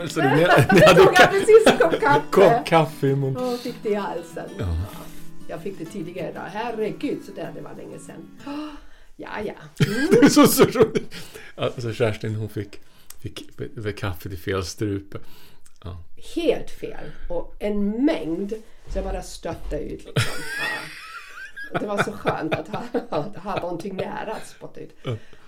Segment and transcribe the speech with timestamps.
[0.00, 2.22] Alltså, ni, ni hade Jag tog ka- precis en kopp kaffe.
[2.30, 3.36] kopp kaffe i mun.
[3.36, 4.48] Och fick det i halsen.
[4.58, 4.76] Ja.
[5.48, 6.42] Jag fick det tidigare idag.
[6.52, 8.28] Herregud, så där det var länge sedan.
[9.18, 9.54] Ja, ja.
[10.10, 11.14] Det är så, så roligt.
[11.54, 12.80] Alltså Kerstin hon fick,
[13.22, 15.18] fick kaffe till fel strupe.
[15.84, 16.02] Ja.
[16.34, 17.04] Helt fel.
[17.28, 18.52] Och en mängd.
[18.92, 20.12] Så jag bara stötte ut liksom.
[20.58, 21.05] Ja.
[21.72, 24.96] Det var så skönt att ha, att ha någonting nära att spotta ut.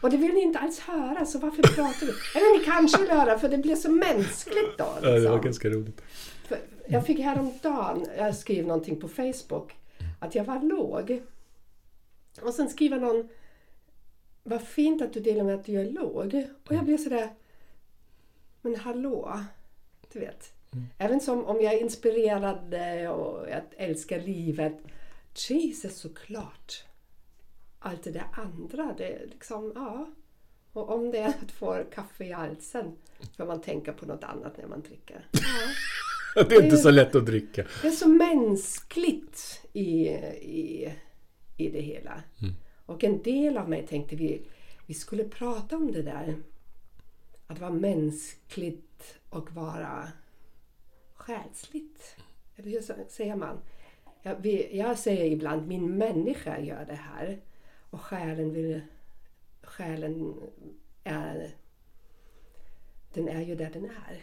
[0.01, 2.13] Och det vill ni inte alls höra, så varför pratar vi?
[2.39, 4.85] Eller ni kanske vill höra, för det blir så mänskligt då.
[4.85, 5.41] Ja, det var liksom.
[5.41, 6.03] ganska roligt.
[6.49, 6.59] För
[6.89, 9.77] jag fick häromdagen, jag skrev någonting på Facebook,
[10.21, 11.23] att jag var låg.
[12.43, 13.29] Och sen skriver någon,
[14.43, 16.47] vad fint att du delar med att du är låg.
[16.67, 17.29] Och jag blev sådär,
[18.63, 19.41] men hallå,
[20.13, 20.53] du vet.
[20.99, 24.79] Även som om jag är inspirerad eh, och jag älskar livet.
[25.47, 26.85] Jesus såklart.
[27.79, 30.09] Allt det där andra, det är liksom, ja.
[30.73, 32.97] Och om det är att få kaffe i halsen,
[33.37, 35.27] får man tänka på något annat när man dricker.
[36.35, 36.45] Ja.
[36.45, 37.67] Det är inte så lätt att dricka.
[37.83, 40.95] Det är så mänskligt i, i,
[41.57, 42.23] i det hela.
[42.87, 44.43] Och en del av mig tänkte vi,
[44.87, 46.37] vi skulle prata om det där.
[47.47, 50.09] Att vara mänskligt och vara
[51.15, 52.17] själsligt.
[52.57, 53.59] Eller hur säger man?
[54.23, 57.41] Jag, vi, jag säger ibland min människa gör det här.
[57.91, 58.81] Och själen vill...
[59.63, 60.35] Själen
[61.05, 61.51] är...
[63.13, 64.23] Den är ju där den är.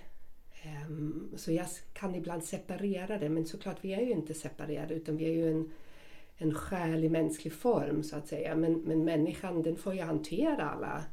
[0.87, 5.17] Um, Så jag kan ibland separera det, men såklart vi är ju inte separerade utan
[5.17, 5.71] vi är ju en,
[6.37, 8.55] en själ i mänsklig form så att säga.
[8.55, 11.03] Men, men människan den får ju hantera alla,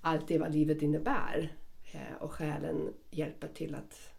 [0.00, 1.52] allt det vad livet innebär.
[1.92, 4.10] Eh, Och själen hjälper till att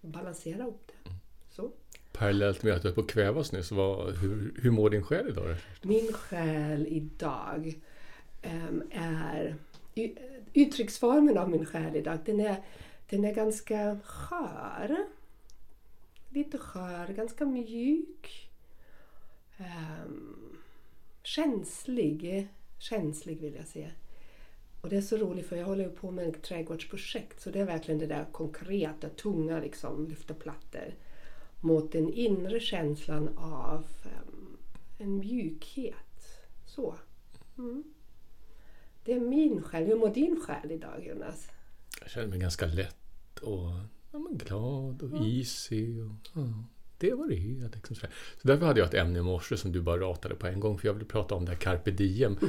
[0.00, 1.10] balansera upp det.
[1.10, 1.20] Mm.
[2.20, 5.02] Parallellt med att du är på att kvävas nu, så vad, hur, hur mår din
[5.02, 5.56] själ idag?
[5.82, 7.80] Min själ idag
[8.44, 9.56] um, är...
[10.54, 12.56] Uttrycksformen av min själ idag, den är,
[13.10, 14.96] den är ganska skör.
[16.28, 18.50] Lite skör, ganska mjuk.
[19.58, 20.58] Um,
[21.22, 22.48] känslig.
[22.78, 23.90] Känslig vill jag säga.
[24.80, 27.60] Och det är så roligt för jag håller ju på med ett trädgårdsprojekt så det
[27.60, 30.94] är verkligen det där konkreta, tunga liksom, lyfta plattor
[31.60, 34.56] mot den inre känslan av ehm,
[34.98, 35.96] en mjukhet.
[36.66, 36.94] Så.
[37.58, 37.84] Mm.
[39.04, 39.84] Det är min själ.
[39.84, 41.48] Hur mår din själ idag Jonas?
[42.00, 43.70] Jag känner mig ganska lätt och
[44.12, 46.00] ja, men glad och easy.
[46.00, 46.64] Och, ja,
[46.98, 47.70] det var det är.
[47.74, 48.06] Liksom så
[48.42, 50.78] därför hade jag ett ämne i morse som du bara ratade på en gång.
[50.78, 52.38] För jag ville prata om det här carpe diem.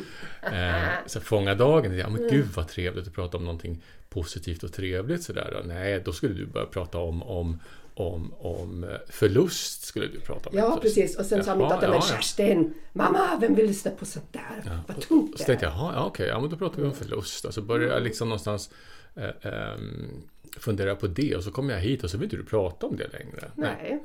[0.54, 1.98] Eh, så fånga dagen.
[1.98, 5.24] Ja, men gud vad trevligt att prata om någonting positivt och trevligt.
[5.24, 5.64] Sådär.
[5.66, 7.60] Nej, då skulle du börja prata om, om
[7.94, 10.58] om, om eh, förlust skulle du prata om.
[10.58, 11.18] Ja Så- precis.
[11.18, 12.16] Och sen sa min dotter, men ja, ja.
[12.16, 14.80] Kerstin, mamma, vem vill lyssna på sånt där?
[14.88, 15.70] Vad tungt Så det tänkte är.
[15.70, 17.46] jag, jaha, ja, okej, ja, men då pratar vi om förlust.
[17.46, 18.70] Och så började jag liksom någonstans
[19.16, 20.22] eh, ehm,
[20.58, 22.96] fundera på det och så kom jag hit och så vill inte du prata om
[22.96, 23.52] det längre.
[23.56, 24.02] Nej.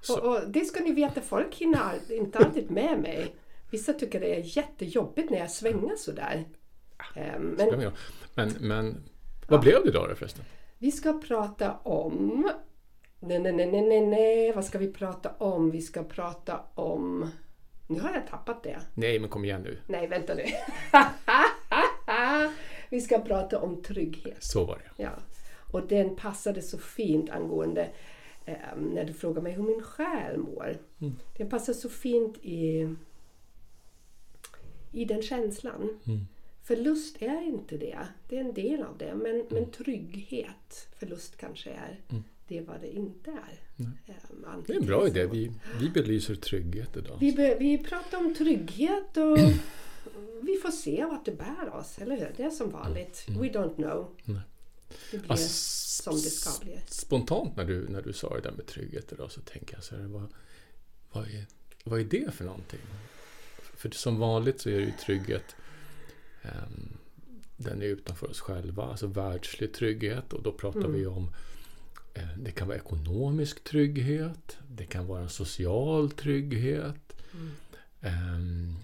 [0.00, 3.34] Så- Och, och det ska ni veta, folk hinner inte alltid med mig.
[3.70, 6.44] Vissa tycker det är jättejobbigt när jag svänger sådär.
[7.14, 7.92] Ehm, Men,
[8.34, 9.02] Men men,
[9.48, 10.44] vad blev det då förresten?
[10.78, 12.50] vi ska prata om...
[13.26, 14.52] Nej, nej, nej, nej, nej.
[14.52, 15.70] Vad ska vi prata om?
[15.70, 17.30] Vi ska prata om...
[17.86, 18.80] Nu har jag tappat det.
[18.94, 19.78] Nej, men kom igen nu.
[19.86, 20.42] Nej, vänta nu.
[22.90, 24.44] vi ska prata om trygghet.
[24.44, 25.02] Så var det.
[25.02, 25.10] Ja.
[25.72, 27.88] Och den passade så fint angående
[28.44, 30.78] eh, när du frågar mig hur min själ mår.
[31.36, 32.94] Den passar så fint i,
[34.92, 36.00] i den känslan.
[36.62, 37.98] Förlust är inte det.
[38.28, 39.14] Det är en del av det.
[39.14, 42.00] Men, men trygghet, förlust kanske är
[42.48, 43.60] det vad det inte är.
[43.78, 43.86] Eh,
[44.66, 45.26] Det är en bra idé.
[45.26, 47.16] Vi, vi belyser trygghet idag.
[47.20, 49.38] Vi, be, vi pratar om trygghet och
[50.42, 52.32] vi får se vart det bär oss, eller hur?
[52.36, 53.26] Det är som vanligt.
[53.28, 54.14] We don't know.
[54.24, 54.40] Nej.
[55.10, 55.48] Det blir Alltså,
[56.02, 56.80] som det ska bli.
[56.88, 59.96] Spontant när du, när du sa det där med trygghet idag så tänker jag så
[59.96, 60.26] här, vad,
[61.12, 61.46] vad, är,
[61.84, 62.80] vad är det för någonting?
[63.76, 65.56] För som vanligt så är det ju trygghet
[66.42, 66.96] ehm,
[67.56, 71.30] den är utanför oss själva, alltså världslig trygghet och då pratar vi om
[72.38, 77.22] det kan vara ekonomisk trygghet, det kan vara en social trygghet.
[78.00, 78.74] Ehm,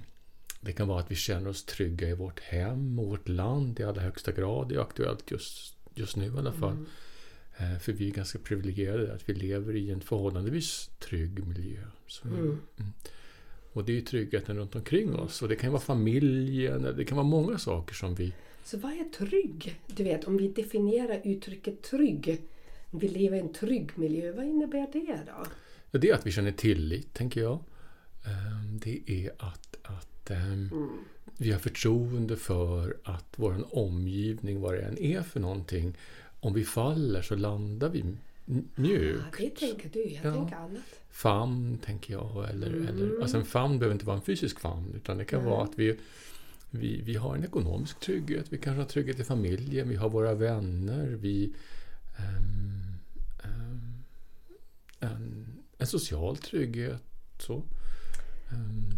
[0.60, 3.82] det kan vara att vi känner oss trygga i vårt hem och vårt land i
[3.82, 4.68] allra högsta grad.
[4.68, 6.76] Det är aktuellt just, just nu i alla fall.
[7.56, 11.78] Eh, för vi är ganska privilegierade att vi lever i en förhållandevis trygg miljö.
[12.24, 12.38] Mm.
[12.38, 12.58] mm.
[13.72, 15.42] Och det är ju tryggheten runt omkring oss.
[15.42, 18.32] Och det kan vara familjen, det kan vara många saker som vi...
[18.64, 19.80] Så vad är trygg?
[19.86, 22.40] Du vet, om vi definierar uttrycket trygg.
[22.94, 25.46] Vi lever i en trygg miljö, vad innebär det då?
[25.90, 27.58] Ja, det är att vi känner tillit, tänker jag.
[28.26, 30.70] Ehm, Det är att, att ehm,
[31.38, 35.96] vi har förtroende för att vår omgivning, vad det än är för någonting,
[36.40, 38.04] om vi faller så landar vi
[38.74, 39.24] mjukt.
[39.38, 40.34] det tänker du, jag Ja.
[40.34, 40.82] tänker annat.
[41.10, 42.50] famn, tänker jag.
[42.50, 42.88] Eller, Mm.
[42.88, 45.50] eller, alltså en famn behöver inte vara en fysisk famn, utan det kan Nej.
[45.50, 45.96] vara att vi,
[46.70, 50.34] vi, vi har en ekonomisk trygghet, vi kanske har trygghet i familjen, vi har våra
[50.34, 51.52] vänner, vi...
[52.18, 52.81] ehm,
[55.02, 55.46] en,
[55.78, 57.02] en social trygghet.
[57.38, 57.62] Så.
[58.52, 58.90] Ehm,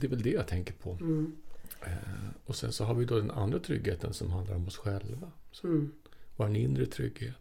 [0.00, 0.92] det är väl det jag tänker på.
[0.92, 1.36] Mm.
[1.86, 5.30] Eh, och sen så har vi då den andra tryggheten som handlar om oss själva.
[5.52, 5.92] Så, Mm.
[6.36, 7.34] vår inre trygghet.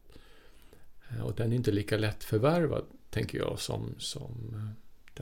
[1.10, 4.70] Eh, Och den är inte lika lätt förvärvad, tänker jag, som, som eh,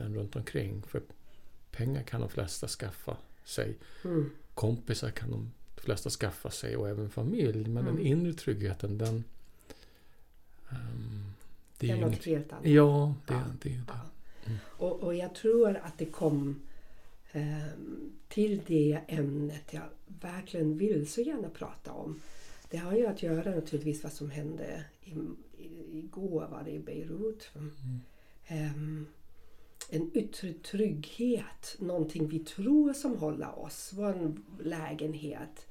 [0.02, 0.82] den runt omkring.
[0.82, 1.02] För
[1.70, 3.76] pengar kan de flesta skaffa sig.
[4.04, 4.30] Mm.
[4.54, 7.68] Kompisar kan de flesta skaffa sig och även familj.
[7.68, 8.06] Men den Mm.
[8.06, 9.24] inre tryggheten, den...
[10.70, 11.25] ehm,
[11.78, 12.66] Det är något helt annat.
[12.66, 13.42] Ja, det, Ja.
[13.62, 13.84] det är ju det.
[13.88, 14.00] Ja.
[14.46, 14.58] Mm.
[14.66, 16.60] Och, och jag tror att det kom
[17.32, 19.82] ehm, till det ämnet jag
[20.20, 22.20] verkligen vill så gärna prata om.
[22.70, 25.10] Det har ju att göra naturligtvis vad som hände i,
[25.58, 27.50] i, igår var det i Beirut.
[28.46, 29.06] Ehm,
[29.90, 34.32] en yttre trygghet, någonting vi tror som håller oss, vår
[34.62, 35.66] lägenhet.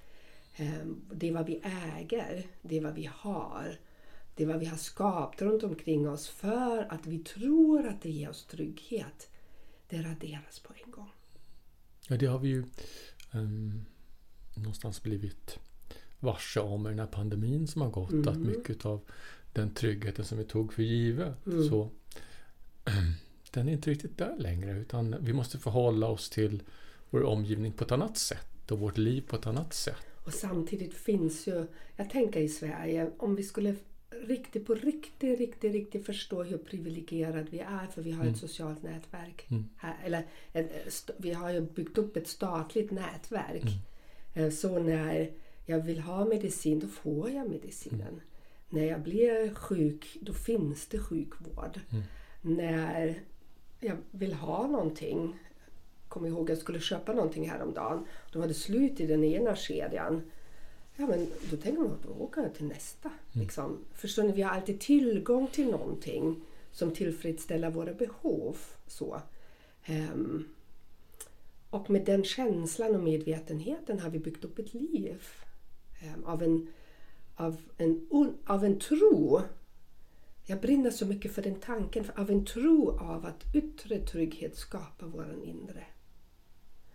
[0.56, 1.62] Ehm, det är vad vi
[1.96, 3.78] äger, det är vad vi har.
[4.36, 8.10] Det är vad vi har skapat runt omkring oss för att vi tror att det
[8.10, 9.30] ger oss trygghet.
[9.90, 11.10] Det raderas på en gång.
[12.08, 12.64] Ja, det har vi ju
[13.32, 13.86] ehm,
[14.56, 15.60] någonstans blivit
[16.20, 18.12] varse om i den här pandemin som har gått.
[18.12, 18.28] Mm.
[18.28, 19.02] Att mycket av
[19.54, 21.70] den tryggheten som vi tog för givet, Mm.
[21.70, 21.90] så
[23.52, 24.72] den är inte riktigt där längre.
[24.72, 26.64] Utan vi måste förhålla oss till
[27.10, 29.98] vår omgivning på ett annat sätt och vårt liv på ett annat sätt.
[30.26, 33.76] Och samtidigt finns ju, jag tänker i Sverige, om vi skulle
[34.28, 38.84] riktigt på riktigt, riktigt, riktigt förstå hur privilegierad vi är för vi har ett socialt
[38.84, 39.46] nätverk.
[39.52, 39.66] Mm.
[39.78, 43.64] Här, eller en- st- vi har ju byggt upp ett statligt nätverk.
[43.64, 44.48] Mm.
[44.48, 45.32] Eh, Så när
[45.66, 48.08] jag vill ha medicin, då får jag medicinen.
[48.08, 48.20] Mm.
[48.70, 51.80] När jag blir sjuk, då finns det sjukvård.
[51.92, 52.04] Mm.
[52.42, 53.22] När
[53.80, 55.40] jag vill ha någonting,
[56.08, 58.06] kommer ihåg jag skulle köpa någonting häromdagen.
[58.32, 60.22] Då var det slut i den ena kedjan.
[60.98, 63.12] Ja, men då tänker man då åker jag till nästa.
[63.32, 63.78] Liksom.
[63.94, 64.32] Förstår ni?
[64.32, 68.58] Vi har alltid tillgång till någonting som tillfredsställer våra behov.
[68.88, 69.22] Så.
[69.86, 70.48] Ehm,
[71.70, 75.24] och med den känslan och medvetenheten har vi byggt upp ett liv
[76.04, 76.68] ehm, av, en,
[77.36, 79.42] av, en, un- av en tro.
[80.48, 84.58] Jag brinner så mycket för den tanken, för- av en tro av att yttre trygghet
[84.58, 85.84] skapar våran inre.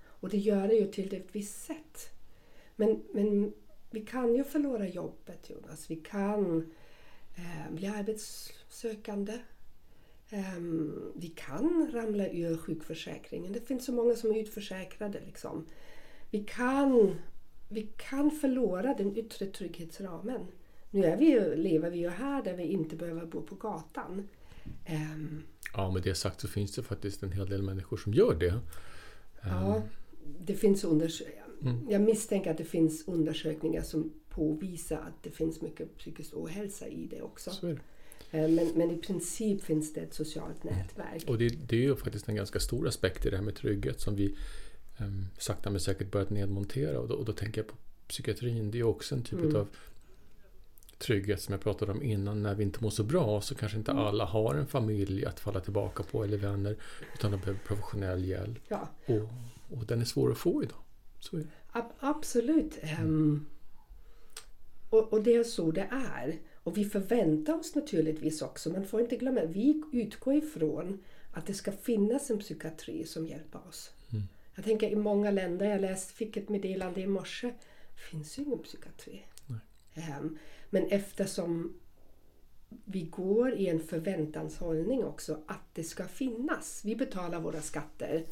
[0.05, 2.11] Och det gör det ju till ett visst sätt.
[2.77, 3.53] Men, men
[3.91, 5.91] vi kan ju förlora jobbet Jonas.
[5.91, 6.71] Vi kan
[7.37, 9.39] eh, bli arbetssökande.
[10.31, 13.53] Ehm, vi kan ramla ur sjukförsäkringen.
[13.53, 15.21] Det finns så många som är utförsäkrade.
[15.27, 15.67] Liksom.
[16.31, 17.15] Vi, kan,
[17.69, 20.47] vi kan förlora den yttre trygghetsramen.
[20.91, 24.29] Nu är vi ju, lever vi ju här där vi inte behöver bo på gatan.
[24.87, 25.43] Ehm,
[25.75, 28.61] Ja, med det sagt så finns det faktiskt en hel del människor som gör det.
[29.43, 29.83] Ja,
[30.39, 31.23] det finns unders-
[31.63, 31.87] Mm.
[31.91, 37.07] Jag misstänker att det finns undersökningar som påvisar att det finns mycket psykisk ohälsa i
[37.07, 37.51] det också.
[38.31, 41.25] Eh, Men, men i princip finns det ett socialt nätverk.
[41.29, 44.01] Och det, det är ju faktiskt en ganska stor aspekt i det här med trygghet
[44.01, 44.37] som vi
[45.01, 47.01] um, sakta men säkert börjat nedmontera.
[47.01, 47.75] Och då, och då tänker jag på
[48.09, 48.71] psykiatrin.
[48.71, 49.57] Det är också en typ Mm.
[49.57, 49.69] av
[50.99, 52.43] trygghet som jag pratade om innan.
[52.43, 55.61] När vi inte mår så bra så kanske inte alla har en familj att falla
[55.61, 56.77] tillbaka på eller vänner.
[57.15, 58.59] Utan de behöver professionell hjälp.
[58.69, 59.29] Ja, Och,
[59.79, 60.79] och den är svår att få idag.
[61.21, 62.79] Så ab- absolut.
[62.83, 63.47] Ehm,
[64.91, 66.39] och, och det är så det är.
[66.63, 71.55] Och vi förväntar oss naturligtvis också, man får inte glömma, vi utgår ifrån att det
[71.55, 73.91] ska finnas en psykiatri som hjälper oss.
[74.13, 74.23] Mm.
[74.55, 77.55] Jag tänker i många länder, jag läste, fick ett meddelande i morse,
[78.11, 79.23] finns ju ingen psykiatri.
[79.95, 80.39] Ehm,
[80.71, 81.75] men eftersom
[82.85, 86.83] vi går i en förväntanshållning också att det ska finnas.
[86.85, 88.25] Vi betalar våra skatter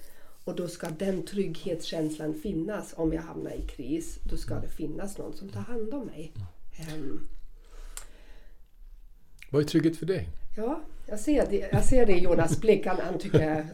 [0.48, 2.94] och då ska den trygghetskänslan finnas.
[2.96, 6.32] Om jag hamnar i kris, då ska det finnas någon som tar hand om mig.
[6.78, 7.28] Ehm,
[9.50, 10.28] Vad är trygghet för dig?
[10.56, 12.86] Ja, jag ser det, jag ser det i Jonas blick.
[12.86, 13.64] Han, han tycker jag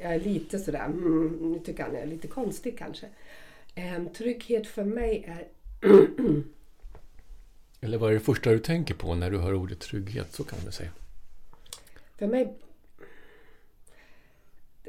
[0.00, 3.06] är lite sådär, mm, nu tycker han jag är lite konstig kanske.
[3.74, 5.48] Ehm, trygghet för mig är
[7.80, 10.32] Eller vad är det första du tänker på när du hör ordet trygghet?
[10.32, 10.90] Så kan man säga.
[12.18, 12.54] För mig...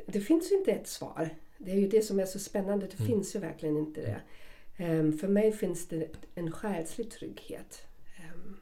[0.05, 1.29] Det finns ju inte ett svar.
[1.57, 2.85] Det är ju det som är så spännande.
[2.85, 3.07] Det mm.
[3.07, 4.21] finns ju verkligen inte det.
[4.85, 7.87] Um, för mig finns det en själslig trygghet.
[8.33, 8.57] Um,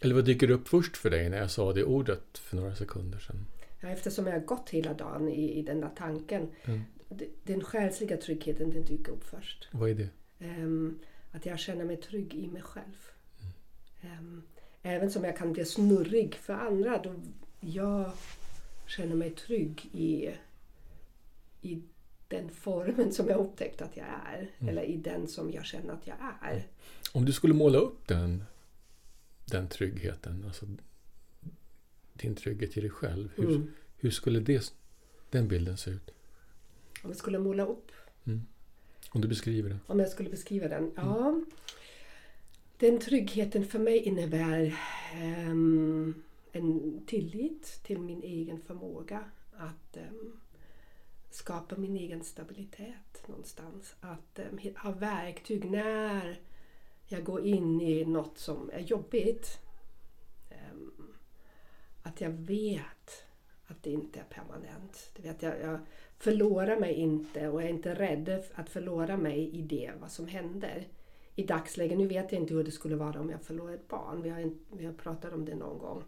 [0.00, 3.18] Eller vad dyker upp först för dig när jag sa det ordet för några sekunder
[3.18, 3.46] sedan?
[3.80, 6.48] Ja, eftersom jag har gått hela dagen i, i den där tanken.
[6.64, 6.80] Mm.
[7.44, 9.68] Den själsliga tryggheten den dyker upp först.
[9.72, 10.08] Vad är det?
[10.38, 10.98] Um,
[11.32, 13.10] att jag känner mig trygg i mig själv.
[14.00, 14.42] Mm.
[14.82, 17.02] även som jag kan bli snurrig för andra.
[17.02, 17.14] Då
[17.60, 18.12] jag
[18.86, 20.30] känner mig trygg i,
[21.66, 21.82] i
[22.28, 24.50] den formen som jag upptäckt att jag är.
[24.58, 24.68] Mm.
[24.68, 26.66] Eller i den som jag känner att jag är.
[27.12, 28.44] Om du skulle måla upp den,
[29.44, 30.66] den tryggheten, alltså
[32.12, 33.28] din trygghet i dig själv.
[33.36, 33.70] Hur, mm.
[33.96, 34.72] hur skulle det,
[35.30, 36.10] den bilden se ut?
[37.02, 37.92] Om jag skulle måla upp?
[38.24, 38.46] Mm.
[39.10, 39.80] Om du beskriver den?
[39.86, 40.92] Om jag skulle beskriva den?
[40.96, 41.28] Ja.
[41.28, 41.46] Mm.
[42.78, 44.78] Den tryggheten för mig innebär
[45.50, 49.24] um, en tillit till min egen förmåga
[49.56, 50.40] att um,
[51.36, 53.94] skapa min egen stabilitet någonstans.
[54.00, 56.40] Att eh, um, ha verktyg när
[57.06, 59.60] jag går in i något som är jobbigt.
[60.50, 61.14] Um,
[62.02, 63.24] att jag vet
[63.66, 65.10] att det inte är permanent.
[65.16, 65.78] Det vet jag, jag
[66.18, 70.88] förlorar mig inte och är inte rädd att förlora mig i det, vad som händer.
[71.34, 74.22] I dagsläget, nu vet jag inte hur det skulle vara om jag förlorar ett barn.
[74.22, 76.02] Vi har, vi har pratat om det någon gång.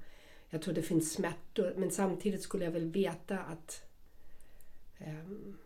[0.51, 3.88] Jag tror det finns smärtor men samtidigt skulle jag väl veta att
[4.99, 5.59] Ehm,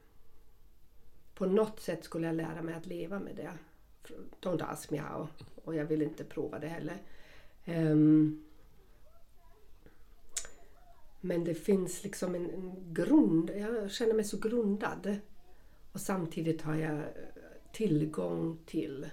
[1.35, 3.53] på något sätt skulle jag lära mig att leva med det.
[4.41, 5.29] Don't ask me how.
[5.65, 6.99] Och jag vill inte prova det heller.
[7.67, 8.45] Um,
[11.21, 13.51] men det finns liksom en, en, grund.
[13.51, 15.17] Jag känner mig så grundad.
[15.93, 17.05] Och samtidigt har jag eh,
[17.73, 19.11] tillgång till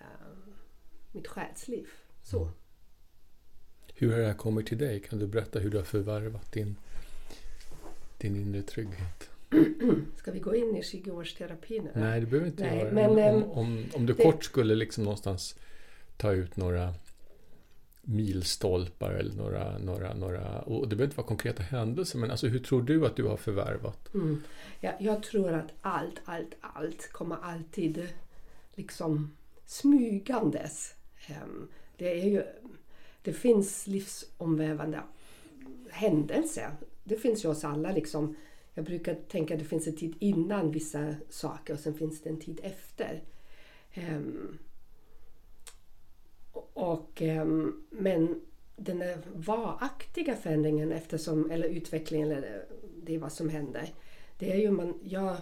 [0.00, 0.54] um,
[1.12, 1.88] mitt själsliv.
[2.22, 2.42] Så.
[2.42, 2.54] Mm.
[3.94, 5.00] Hur har det här kommit till dig?
[5.00, 6.76] Kan du berätta hur du har förvärvat din,
[8.18, 9.30] din inre trygghet?
[10.16, 11.90] Ska vi gå in i 20-årsterapi nu?
[11.94, 12.92] Nej, det behöver inte Nej, göra.
[12.92, 14.22] Men, om, ehm, om, om, du det...
[14.22, 15.56] kort skulle liksom någonstans
[16.16, 16.94] ta ut några
[18.02, 22.58] milstolpar eller några, några, några och det behöver inte vara konkreta händelser men alltså hur
[22.58, 24.14] tror du att du har förvärvat?
[24.14, 24.42] Mm.
[24.80, 28.08] Ja, jag tror att allt, allt, allt kommer alltid
[28.74, 30.94] liksom smygandes.
[31.96, 32.42] Det är ju
[33.22, 35.00] det finns livsomvävande
[35.90, 36.70] händelser.
[37.08, 37.92] Det finns ju hos alla.
[37.92, 38.36] Liksom.
[38.74, 42.30] Jag brukar tänka att det finns en tid innan vissa saker och sen finns det
[42.30, 43.22] en tid efter.
[43.96, 44.58] Um,
[46.72, 48.40] och, um, men
[48.76, 52.64] den där varaktiga förändringen eftersom, eller utvecklingen, eller
[53.02, 53.94] det är vad som händer.
[54.38, 55.36] Det är ju man, jag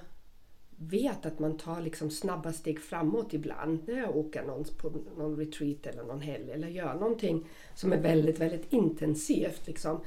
[0.79, 5.37] vet att man tar liksom snabba steg framåt ibland när jag åker någon, på någon
[5.37, 9.67] retreat eller någon helg eller gör någonting som är väldigt, väldigt intensivt.
[9.67, 10.01] Liksom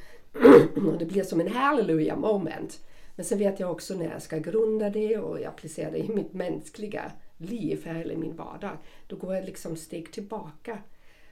[0.76, 2.82] och det blir som en halleluja moment.
[3.16, 6.34] Men sen vet jag också när jag ska grunda det och applicera det i mitt
[6.34, 8.78] mänskliga liv eller i min vardag.
[9.08, 10.78] Då går jag liksom steg tillbaka.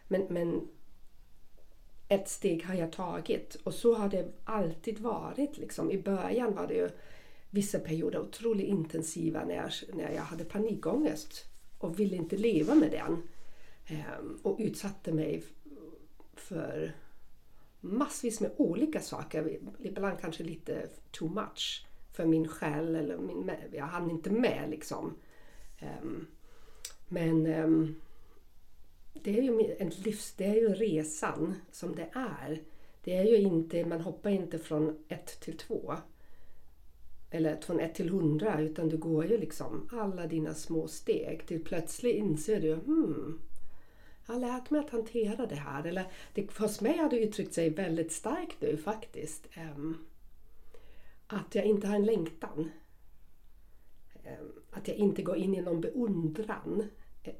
[0.08, 0.68] Men, men
[2.08, 5.58] ett steg har jag tagit och så har det alltid varit.
[5.58, 5.92] Liksom.
[5.92, 6.90] I början var det ju
[7.50, 11.46] vissa perioder otroligt intensiva när jag, när jag hade panikångest
[11.78, 13.24] och ville inte leva med den.
[13.88, 15.44] Ehm, och utsatte mig
[16.36, 16.96] för
[17.82, 19.60] massvis med olika saker.
[19.80, 22.96] Ibland kanske lite too much för min själ.
[22.96, 25.14] Eller min, jag hann inte med liksom.
[25.82, 26.28] Um,
[27.08, 27.96] men um,
[29.14, 32.62] det är ju en livs, det är ju resan som det är.
[33.04, 35.96] Det är ju inte, man hoppar inte från ett till två
[37.30, 41.64] eller från ett till hundra utan du går ju liksom alla dina små steg till
[41.64, 43.40] plötsligt inser du hmm,
[44.28, 45.88] jag har lärt mig att hantera det här.
[45.88, 49.48] Eller det, hos mig har det uttryckt sig väldigt starkt nu faktiskt.
[49.76, 50.06] Um,
[51.28, 52.72] att jag inte har en längtan.
[54.24, 56.84] Um, att jag inte går in i någon beundran
[57.24, 57.34] eh,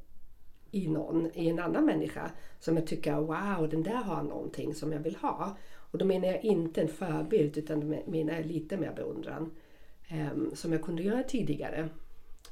[0.72, 4.92] i någon, i en annan människa som jag tycker wow, den där har någonting som
[4.92, 5.58] jag vill ha.
[5.92, 9.52] Och då menar jag inte en förebild utan menar jag lite mer beundran.
[10.12, 11.90] Um, som jag kunde göra tidigare.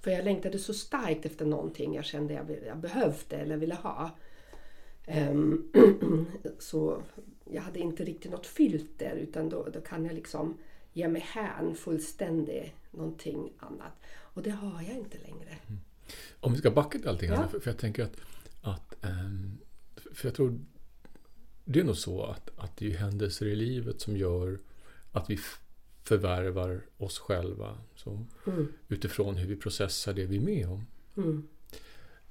[0.01, 4.11] För jag längtade så starkt efter någonting jag kände jag, jag behövde eller ville ha.
[5.07, 5.71] Um,
[6.59, 7.01] så
[7.45, 10.57] jag hade inte riktigt något filter utan då, då kan jag liksom
[10.93, 13.93] ge mig hän fullständigt någonting annat.
[14.07, 15.57] Och det har jag inte längre.
[15.67, 15.79] Mm.
[16.39, 17.47] Om vi ska backa till allting, ja.
[17.47, 18.17] för, för jag tänker att,
[18.61, 19.57] att um,
[20.13, 20.59] för jag tror
[21.65, 24.59] det är nog så att, att det är händelser i livet som gör
[25.11, 25.39] att vi
[26.03, 27.77] förvärvar oss själva.
[27.95, 28.73] Så, mm.
[28.87, 30.85] Utifrån hur vi processar det vi är med om.
[31.17, 31.47] Mm.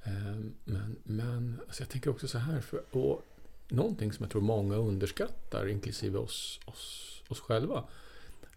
[0.04, 3.22] Ehm, men men alltså jag tänker också så här, för, och
[3.68, 7.84] någonting som jag tror många underskattar, inklusive oss, oss, oss själva,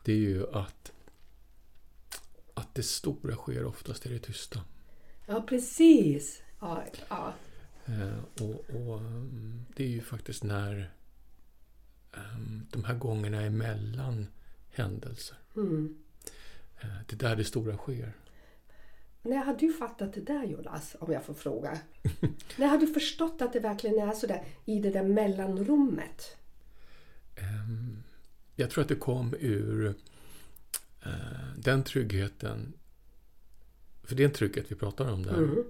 [0.03, 0.91] det är ju att,
[2.53, 4.61] att det stora sker oftast i det tysta.
[5.25, 6.41] Ja, precis.
[6.59, 7.33] Ja, ja.
[7.85, 10.91] Eh, och, och mm, det är ju faktiskt när
[12.71, 14.27] de här gångerna emellan
[14.69, 15.37] händelser.
[15.55, 15.97] Mm.
[16.81, 18.13] Det är där det stora sker.
[19.21, 21.79] När har du fattat det där Jonas, om jag får fråga?
[22.57, 26.37] När har du förstått att det verkligen är så där i det där mellanrummet?
[27.37, 28.03] Um,
[28.55, 29.85] jag tror att det kom ur
[31.05, 32.73] uh, den tryggheten.
[34.03, 35.37] För det är en trygghet vi pratar om där.
[35.37, 35.63] Mm.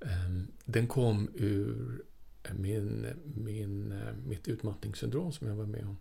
[0.00, 2.02] Um, den kom ur
[2.52, 5.96] min, min, uh, mitt utmattningssyndrom som jag var med om.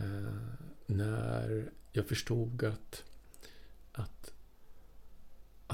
[0.00, 0.50] Uh,
[0.86, 3.04] när jag förstod att,
[3.92, 4.32] att,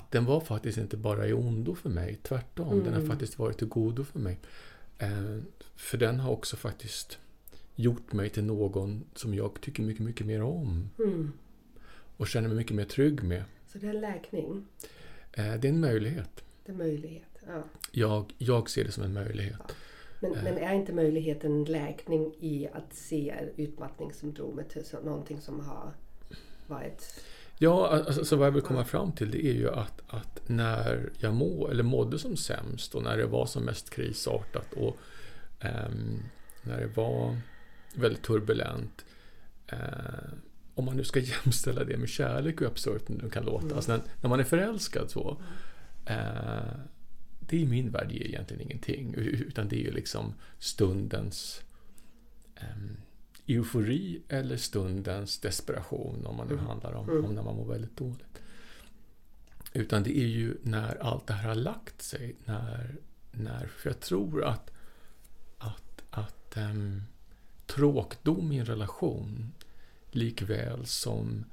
[0.06, 2.18] att den var faktiskt inte bara i ondo för mig.
[2.22, 2.84] Tvärtom, Mm.
[2.84, 4.38] den har faktiskt varit till godo för mig.
[4.98, 5.38] Eh,
[5.76, 7.18] för den har också faktiskt
[7.74, 10.90] gjort mig till någon som jag tycker mycket, mycket mer om.
[10.98, 11.32] Mm.
[12.16, 13.44] Och känner mig mycket mer trygg med.
[13.72, 14.64] Så det är läkning,
[15.32, 16.44] Eh, det är en möjlighet.
[16.66, 17.28] det är möjlighet.
[17.46, 17.62] Ja.
[17.92, 19.60] Jag, jag ser det som en möjlighet.
[20.20, 20.44] Men, Eh.
[20.44, 25.92] men är inte möjligheten läkning i att se utmattningssyndromet som någonting som har
[26.66, 27.20] varit...
[27.58, 31.10] Ja, alltså, så vad jag vill komma fram till det är ju att, att när
[31.18, 34.96] jag må, eller mådde som sämst och när det var som mest krisartat och
[35.60, 36.22] ehm,
[36.62, 37.36] när det var
[37.94, 39.04] väldigt turbulent.
[39.66, 39.78] Eh,
[40.74, 43.74] om man nu ska jämställa det med kärlek, hur absurt det nu kan låta.
[43.74, 45.40] Alltså när, när man är förälskad så.
[46.06, 46.76] Eh,
[47.40, 49.14] det i min värld ger egentligen ingenting.
[49.14, 51.62] Utan det är ju liksom stundens
[52.56, 52.95] ehm,
[53.46, 56.66] eufori eller stundens desperation om man nu Mm.
[56.66, 57.24] handlar om, Mm.
[57.24, 58.38] om när man mår väldigt dåligt.
[59.72, 62.36] Utan det är ju när allt det här har lagt sig.
[62.44, 62.94] När,
[63.32, 64.70] när, för jag tror att,
[65.58, 67.02] att, att um,
[67.66, 69.52] tråkdom i en relation
[70.10, 71.44] likväl som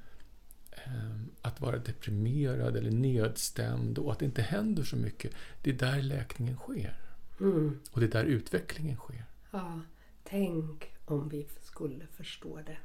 [0.70, 5.32] ehm, att vara deprimerad eller nedstämd och att det inte händer så mycket.
[5.62, 7.00] Det är där läkningen sker.
[7.40, 7.80] Mm.
[7.90, 9.24] Och det är där utvecklingen sker.
[9.50, 9.80] Ja,
[10.24, 12.78] tänk om vi skulle förstå det.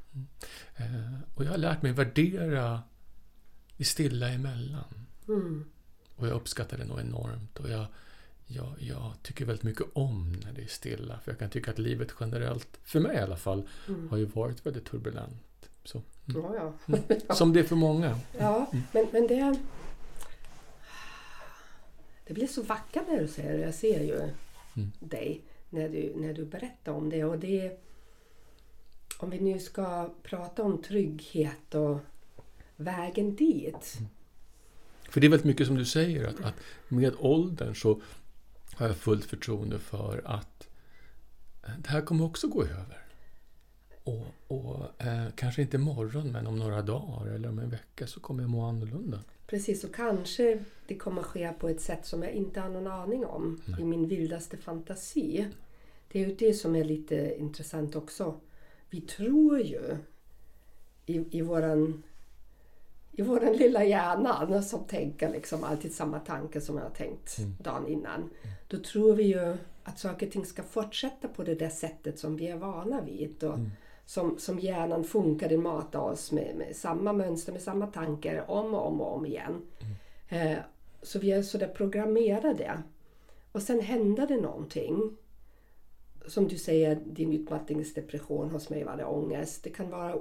[0.83, 2.81] Eh, och jag har lärt mig värdera
[3.77, 5.05] det stilla emellan.
[5.27, 5.69] Mm.
[6.15, 7.59] Och jag uppskattar det nog enormt.
[7.59, 7.85] Och jag,
[8.47, 11.19] jag, jag tycker väldigt mycket om när det är stilla.
[11.19, 14.09] För jag kan tycka att livet generellt, för mig i alla fall, Mm.
[14.09, 15.69] har ju varit väldigt turbulent.
[15.83, 16.41] Så, mm.
[16.43, 16.73] Ja,
[17.27, 17.35] ja.
[17.35, 18.19] Som det är för många.
[18.37, 19.59] ja men, men det...
[22.27, 23.63] Det blir så vackert när du säger det.
[23.63, 24.29] Jag ser ju
[24.75, 24.91] Mm.
[24.99, 27.23] dig när du, när du berättar om det.
[27.23, 27.79] Och det
[29.21, 31.99] om vi nu ska prata om trygghet och
[32.75, 33.99] vägen dit.
[35.09, 36.55] För det är väldigt mycket som du säger, att, att
[36.87, 38.01] med åldern så
[38.73, 40.67] har jag fullt förtroende för att
[41.63, 43.05] eh, det här kommer också gå över.
[44.03, 48.19] Och, och eh, kanske inte imorgon, men om några dagar eller om en vecka så
[48.19, 49.19] kommer jag må annorlunda.
[49.47, 53.25] Precis, och kanske det kommer ske på ett sätt som jag inte har någon aning
[53.25, 53.81] om Nej.
[53.81, 55.47] i min vildaste fantasi.
[56.11, 58.39] Det är ju det som är lite intressant också.
[58.89, 59.97] Vi tror ju
[61.05, 62.03] i, i våran
[63.11, 67.55] i våran lilla hjärna som tänker liksom alltid samma tanke som jag har tänkt Mm.
[67.63, 68.29] dagen innan.
[68.67, 72.35] Då tror vi ju att saker och ting ska fortsätta på det där sättet som
[72.35, 73.43] vi är vana vid.
[73.43, 73.69] Och Mm.
[74.05, 78.73] som, som hjärnan funkar, den matar oss med, med samma mönster, med samma tankar om
[78.73, 79.61] och om och om igen.
[80.29, 80.57] Eh,
[81.01, 82.83] så vi är sådär programmerade.
[83.51, 85.17] Och sen händer det någonting.
[86.29, 89.63] Som du säger, din utmattningsdepression, hos mig var det ångest.
[89.63, 90.15] Det kan vara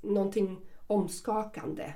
[0.00, 1.92] någonting omskakande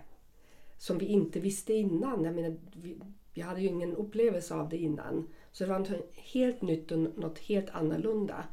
[0.79, 2.25] som vi inte visste innan.
[2.25, 2.97] Jag menar, vi,
[3.35, 5.29] vi hade ju ingen upplevelse av det innan.
[5.53, 8.45] Så det var något helt nytt och något helt annorlunda.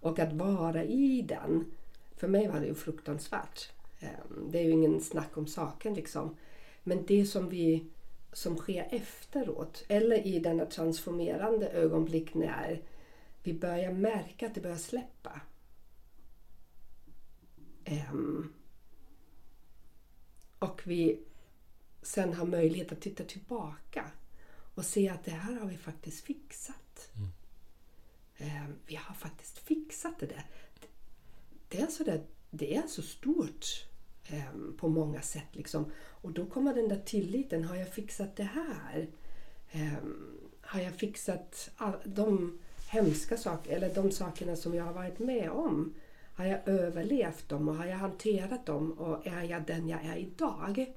[0.00, 1.64] Och att vara i den,
[2.16, 3.72] för mig var det ju fruktansvärt.
[4.00, 6.36] Ehm, det är ju ingen snack om saken liksom.
[6.82, 7.84] Men det som vi
[8.32, 12.82] som sker efteråt, eller i denna transformerande ögonblick när
[13.44, 15.40] vi börjar märka att det börjar släppa.
[17.84, 18.52] Ehm,
[20.58, 21.22] och vi
[22.02, 24.10] sen har möjlighet att titta tillbaka
[24.74, 27.10] och se att det här har vi faktiskt fixat.
[28.36, 30.44] Eh, vi har faktiskt fixat det där.
[31.68, 33.66] Det är så, där, det är så stort
[34.24, 35.48] eh, på många sätt.
[35.52, 35.92] Liksom.
[35.96, 37.64] Och då kommer den där tilliten.
[37.64, 39.08] Har jag fixat det här?
[40.60, 45.50] Har jag fixat all, de hemska saker, eller de sakerna som jag har varit med
[45.50, 45.94] om?
[46.34, 50.16] Har jag överlevt dem och har jag hanterat dem och är jag den jag är
[50.16, 50.92] idag?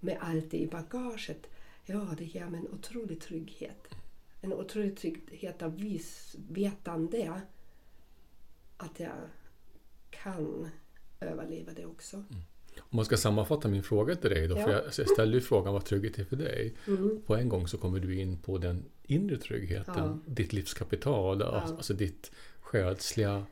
[0.00, 1.46] Med allt det i bagaget.
[1.86, 3.88] Ja, det ger mig en otrolig trygghet.
[4.40, 7.40] en otrolig trygghet av vis, vetande
[8.76, 9.12] att jag
[10.10, 10.68] kan
[11.20, 12.16] överleva det också.
[12.78, 14.64] Om man ska sammanfatta min fråga till dig då, Ja.
[14.64, 16.74] för jag, jag ställde ju frågan vad trygghet är för dig.
[16.86, 17.22] Mm.
[17.26, 20.18] På en gång så kommer du in på den inre tryggheten, Ja.
[20.26, 23.44] ditt livskapital, alltså, alltså ditt själsliga,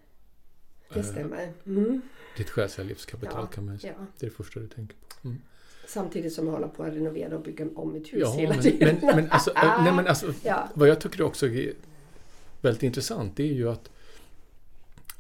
[0.95, 1.53] Det Eh, stämmer.
[1.67, 2.01] Mm.
[2.37, 3.95] ditt själsliga livskapital Ja, kan man säga.
[3.99, 4.07] ja.
[4.19, 5.29] Det är det första du tänker på.
[5.29, 5.41] Mm.
[5.89, 8.63] Samtidigt som jag håller på att renovera och bygga om mitt hus Ja, hela men,
[8.63, 8.97] tiden.
[9.03, 10.69] men, men, alltså, äh, nej, men alltså, Ja.
[10.75, 11.73] vad jag tycker också är
[12.61, 13.91] väldigt intressant det är ju att,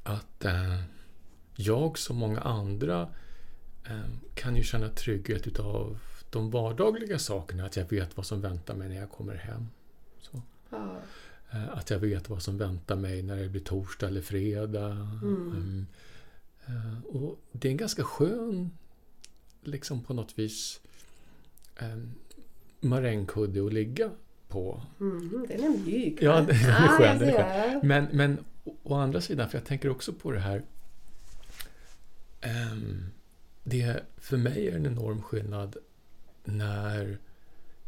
[0.03, 0.81] att eh,
[1.57, 3.09] jag som många andra
[3.87, 4.01] eh,
[4.35, 5.99] kan ju känna trygghet utav
[6.31, 7.67] de vardagliga sakerna.
[7.67, 9.67] Att jag vet vad som väntar mig när jag kommer hem.
[10.71, 10.97] Ja.
[11.51, 14.87] Eh, Att jag vet vad som väntar mig när det blir torsdag eller fredag.
[15.23, 15.51] Mm.
[15.51, 15.87] Mm.
[16.67, 18.71] Eh, Och det är en ganska skön,
[19.63, 20.81] liksom på något vis,
[21.83, 22.15] um,
[22.81, 24.11] marängkudde att ligga
[24.49, 24.83] på.
[25.01, 26.23] Mm, den är mjuk.
[26.23, 27.83] Ja, den är Ah, skön, den är ser.
[27.87, 28.39] Men, men
[28.85, 30.63] å- andra sidan, för jag tänker också på det här.
[32.41, 33.05] ehm,
[33.65, 35.77] det, för mig är en enorm skillnad
[36.45, 37.19] när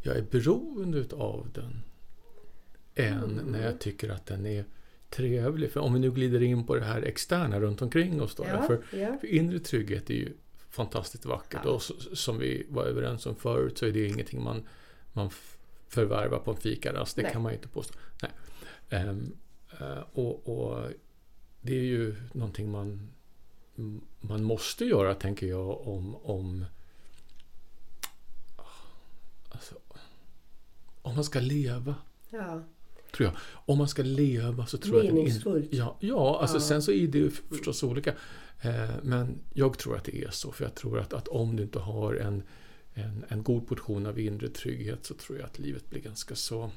[0.03, 1.83] jag är beroende av den.
[3.09, 3.45] Än Mm.
[3.45, 4.65] när jag tycker att den är
[5.11, 5.73] trevlig.
[5.73, 8.35] För om vi nu glider in på det här externa runt omkring oss.
[8.35, 9.19] Då, Ja, för, ja.
[9.21, 10.33] för inre trygghet är ju
[10.71, 11.61] fantastiskt vackert.
[11.65, 11.71] Ja.
[11.71, 14.63] Och s- som vi var överens om förut så är det ingenting man,
[15.13, 15.31] man
[15.89, 17.17] förvärvar på en fikarast.
[17.17, 17.33] Det Nej.
[17.33, 17.95] kan man ju inte påstå.
[18.23, 18.31] Nej.
[18.91, 19.37] Ehm,
[19.81, 20.89] eh, och, och
[21.61, 23.09] det är ju någonting man,
[24.21, 26.65] man måste göra, tänker jag, om, om
[29.49, 29.75] alltså,
[31.03, 31.95] om man ska leva.
[32.31, 32.63] ja.
[33.12, 33.37] Tror jag.
[33.66, 35.68] Om man ska leva så tror jag att Meningsfullt.
[35.73, 36.61] Ja, ja, alltså Ja.
[36.61, 38.11] sen så är det ju förstås olika.
[38.62, 40.53] Eh, men jag tror att det är så.
[40.53, 42.42] För jag tror att, att om du inte har en,
[42.94, 46.70] en, en god portion av inre trygghet så tror jag att livet blir ganska så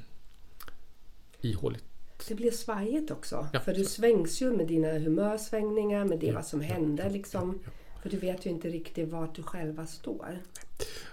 [1.42, 1.84] ihåligt.
[2.28, 3.48] Det blir svajigt också.
[3.54, 3.90] Ja, för du så.
[3.90, 7.10] svängs ju med dina humörsvängningar, med det Ja, vad som händer.
[7.10, 7.60] liksom.
[8.04, 10.40] För du vet ju inte riktigt vart du själva står.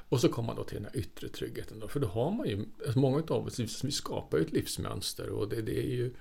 [0.09, 1.81] Och så kommer man då till den här yttre tryggheten.
[1.81, 5.29] Då, för då har man ju, alltså många av oss vi skapar ju ett livsmönster
[5.29, 6.14] och det, det är ju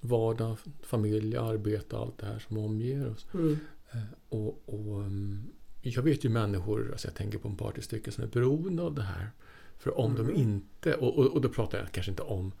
[0.00, 3.26] vardag, familj, arbete allt det här som omger oss.
[3.34, 3.58] Mm.
[3.92, 3.98] Eh,
[4.28, 5.42] Och, och mm,
[5.80, 8.82] jag vet ju människor, alltså jag tänker på en par till stycken som är beroende
[8.82, 9.30] av det här.
[9.78, 12.52] För om de inte, och, och, och då pratar jag kanske inte om,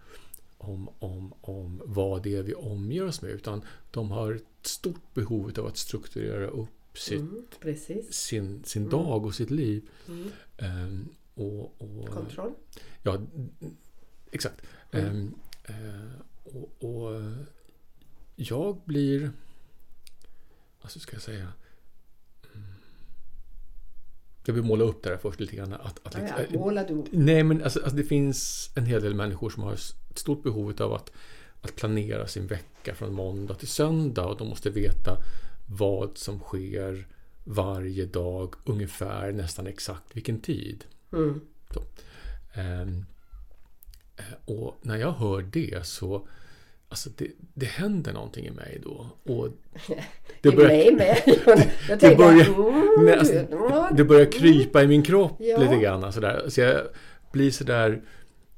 [0.58, 5.14] om, om, om vad det är vi omger oss med, utan de har ett stort
[5.14, 9.88] behov av att strukturera upp sitt, Mm, sin, sin dag och sitt liv.
[10.08, 10.30] Mm.
[10.58, 12.52] Ehm, och, och, Kontroll.
[13.02, 13.18] Ja,
[14.30, 14.62] exakt.
[14.90, 15.06] Mm.
[15.06, 16.10] Ehm, eh,
[16.44, 17.22] och, och
[18.36, 19.32] jag blir...
[20.80, 21.52] Alltså ska jag säga...
[22.54, 22.66] mm,
[24.46, 25.72] Jag vill måla upp det här först lite grann.
[25.72, 26.58] Att, att, Ja, liksom- ja.
[26.58, 27.04] Målar du?
[27.10, 30.74] Nej, men alltså, alltså det finns en hel del människor som har ett stort behov
[30.82, 31.10] av att,
[31.60, 35.16] att planera sin vecka från måndag till söndag och de måste veta
[35.66, 37.06] vad som sker
[37.44, 40.84] varje dag, ungefär nästan exakt vilken tid.
[41.12, 41.40] Mm.
[42.54, 43.04] Eh,
[44.44, 46.28] och när jag hör det så
[46.88, 49.06] Alltså det, det händer någonting i mig då.
[49.22, 49.48] Och
[50.40, 51.22] det I mig med.
[51.26, 53.46] Jag det tänker, börjar, nej, alltså,
[53.96, 55.58] det börjar krypa i min kropp Ja.
[55.58, 56.12] lite grann.
[56.12, 56.44] Sådär.
[56.48, 56.80] Så jag
[57.32, 58.02] blir sådär...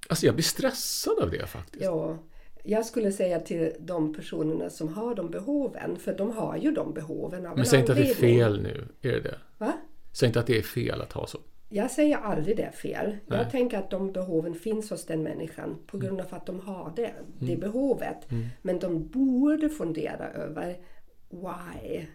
[0.09, 1.85] Alltså jag blir stressad av det faktiskt.
[1.85, 2.19] Ja,
[2.67, 6.95] jag skulle säga till de personerna som har de behoven, för de har ju de
[6.95, 8.89] behoven av Men en säg inte att det är fel nu.
[9.03, 9.39] Är det det?
[9.59, 9.73] Va?
[10.13, 11.39] Säg inte att det är fel att ha så.
[11.69, 13.17] Jag säger aldrig det är fel.
[13.27, 13.39] Nej.
[13.39, 16.93] Jag tänker att de behoven finns hos den människan på grund av att de har
[16.97, 18.27] det, det behovet.
[18.63, 20.77] Men de borde fundera över
[21.31, 22.07] why.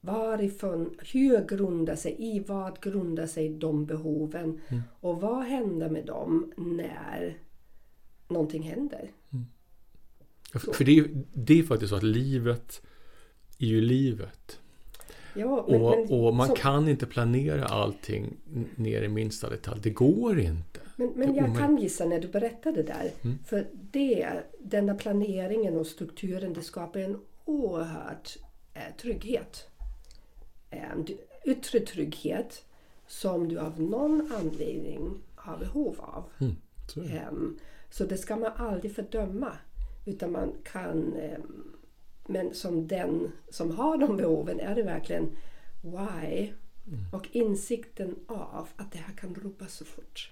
[0.00, 4.60] Varifrån, hur grundar sig, i vad grundar sig de behoven?
[5.00, 7.38] Och vad händer med dem när
[8.28, 9.10] någonting händer?
[9.30, 9.53] För
[10.58, 12.82] för det är, det är faktiskt så att livet
[13.58, 14.58] är ju livet.
[15.36, 18.36] Ja, men, Och, men, och man så- kan inte planera allting
[18.76, 19.80] ner i minsta detalj.
[19.82, 20.80] Det går inte.
[20.96, 23.10] Men, men jag kan gissa när du berättade det där.
[23.22, 23.38] Mm.
[23.46, 24.28] För det,
[24.60, 28.28] denna planeringen och strukturen, det skapar en oerhörd
[28.74, 29.66] eh, trygghet.
[30.70, 30.80] Eh,
[31.44, 32.64] yttre trygghet
[33.06, 36.24] som du av någon anledning har behov av.
[36.40, 36.56] Mm,
[36.88, 37.00] så.
[37.00, 37.58] Ehm,
[37.90, 39.52] Så det ska man aldrig fördöma.
[40.04, 41.16] Utan man kan...
[41.16, 41.76] ehm,
[42.26, 45.36] Men som den som har de behoven är det verkligen
[45.82, 46.52] why?
[47.12, 50.30] Och insikten av att det här kan rubbas så fort.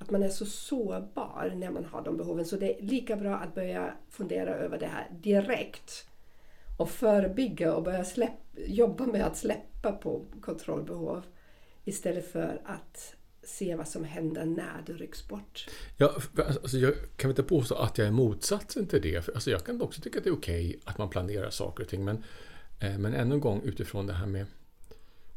[0.00, 2.44] Att man är så sårbar när man har de behoven.
[2.44, 6.08] Så det är lika bra att börja fundera över det här direkt.
[6.78, 11.22] Och förebygga och börja släpp, jobba med att släppa på kontrollbehov.
[11.84, 13.14] Istället för att
[13.46, 15.66] se vad som händer när du rycks bort.
[15.96, 19.28] Ja, alltså jag kan inte påstå att jag är motsatsen till det.
[19.28, 21.88] Alltså jag kan också tycka att det är okej okay att man planerar saker och
[21.88, 22.04] ting.
[22.04, 22.24] Men,
[22.80, 24.46] eh, men ännu en gång utifrån det här med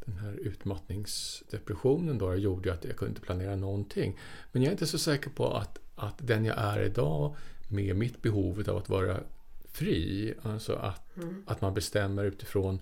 [0.05, 4.19] den här utmattningsdepressionen då gjorde att jag kunde inte planera någonting.
[4.51, 7.35] Men jag är inte så säker på att, att den jag är idag
[7.67, 9.19] med mitt behov av att vara
[9.71, 11.43] fri, alltså att, mm.
[11.47, 12.81] att man bestämmer utifrån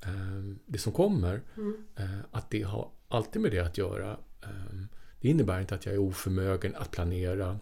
[0.00, 1.84] eh, det som kommer, mm.
[1.96, 4.18] eh, att det har alltid med det att göra.
[4.42, 4.48] Eh,
[5.20, 7.58] det innebär inte att jag är oförmögen att planera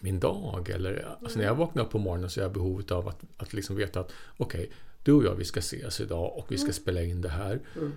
[0.00, 0.70] min dag.
[0.70, 3.52] Eller, alltså när jag vaknar upp på morgonen så har jag behov av att, att
[3.52, 6.64] liksom veta att okej, okay, du och jag vi ska ses idag och vi ska
[6.64, 6.72] mm.
[6.72, 7.60] spela in det här.
[7.76, 7.92] Mm.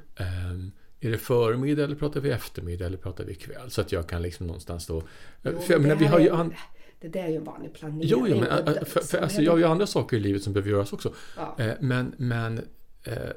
[0.51, 3.71] Um, är det förmiddag eller pratar vi eftermiddag eller pratar vi kväll?
[3.71, 5.03] Så att jag kan liksom någonstans då...
[5.43, 6.53] Jo, för, men vi har ju an...
[6.99, 8.09] Det där är ju en vanlig planering.
[8.09, 10.53] Jo, jo men för, för, för alltså, jag har ju andra saker i livet som
[10.53, 11.13] behöver göras också.
[11.37, 11.55] Ja.
[11.59, 12.63] Eh, men, men eh,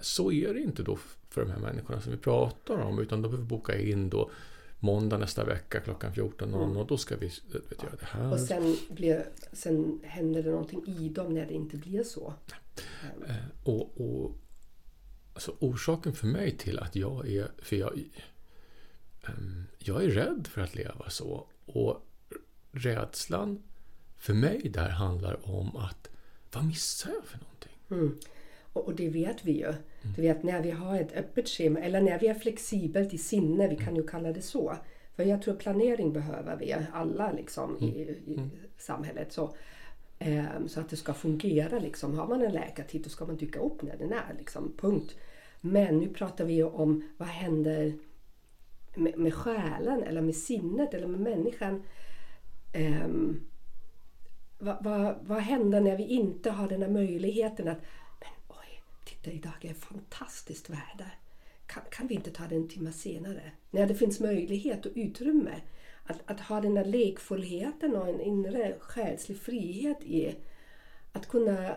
[0.00, 0.98] så är det inte då
[1.30, 2.98] för de här människorna som vi pratar om.
[2.98, 4.30] Utan de behöver boka in då
[4.78, 6.76] måndag nästa vecka klockan 14.00 mm.
[6.76, 8.32] och då ska vi vet, göra det här.
[8.32, 12.34] Och sen, blir, sen händer det någonting i dem när det inte blir så.
[13.16, 13.36] Mm.
[13.64, 14.36] Och, och
[15.34, 17.50] alltså, orsaken för mig till att jag är...
[17.58, 17.92] För jag,
[19.28, 21.48] um, jag är rädd för att leva så.
[21.66, 22.06] Och
[22.72, 23.62] rädslan
[24.16, 26.10] för mig där handlar om att
[26.52, 27.78] vad missar jag för någonting?
[27.90, 28.18] Mm.
[28.74, 29.72] Och, det vet vi ju.
[30.16, 33.68] Du vet när vi har ett öppet schema eller när vi är flexibelt i sinne,
[33.68, 34.76] vi kan ju kalla det så.
[35.16, 38.14] För jag tror planering behöver vi alla liksom i, mm.
[38.26, 38.50] i mm.
[38.78, 39.32] samhället.
[39.32, 39.54] Så,
[40.18, 42.18] eh, så att det ska fungera liksom.
[42.18, 45.16] Har man en läkartid då ska man dyka upp när den är liksom, punkt.
[45.60, 47.92] Men nu pratar vi ju om vad händer
[48.94, 51.82] med, med själen eller med sinnet eller med människan.
[52.72, 53.08] Eh,
[54.58, 57.80] vad, vad, vad händer när vi inte har den här möjligheten att
[59.22, 61.18] det idag är fantastiskt väder.
[61.66, 63.52] Kan, kan vi inte ta det en timme senare?
[63.70, 65.60] När det finns möjlighet och utrymme.
[66.06, 70.36] Att, att ha den där lekfullheten och en inre själslig frihet i
[71.12, 71.76] att kunna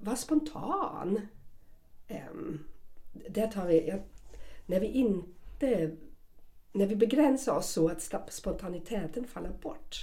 [0.00, 1.20] vara spontan.
[2.08, 2.64] Um,
[3.28, 3.96] där tar vi, ja,
[4.66, 5.96] när vi inte
[6.72, 9.96] när vi begränsar oss så att spontaniteten faller bort,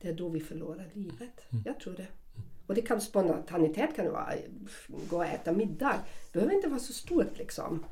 [0.00, 1.52] det är då vi förlorar livet.
[1.52, 1.64] Mm.
[1.66, 2.06] Jag tror det.
[2.66, 4.32] Och det kan spontanitet kan vara
[5.08, 5.94] gå och äta middag.
[6.32, 7.84] Det behöver inte vara så stort liksom.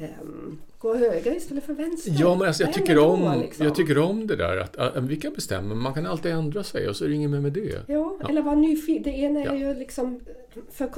[0.00, 2.12] Um, gå höger istället för vänster.
[2.18, 3.66] Ja, men alltså, jag, tycker om, liksom?
[3.66, 6.88] jag tycker om det där att, att, vi kan bestämma, man kan alltid ändra sig
[6.88, 7.84] och så är det inget mer med det.
[7.88, 8.28] Ja, ja.
[8.28, 9.02] eller vara nyfiken.
[9.02, 10.20] Det ena är ju liksom,
[10.70, 10.90] för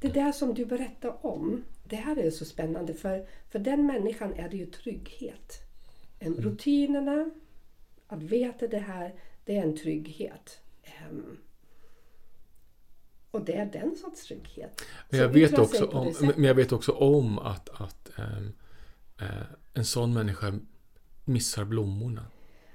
[0.00, 4.34] det där som du berättar om, det här är så spännande för, för den människan
[4.34, 5.58] är det ju trygghet.
[6.20, 6.40] Um, mm.
[6.44, 7.30] Rutinerna,
[8.06, 9.14] att veta det här,
[9.44, 10.60] det är en trygghet.
[11.10, 11.36] Um,
[13.30, 14.82] och det är den sorts trygghet.
[15.08, 18.52] Men jag, vet också, om, men jag vet också om att, att ähm,
[19.20, 19.26] äh,
[19.74, 20.52] en sån människa
[21.24, 22.24] missar blommorna.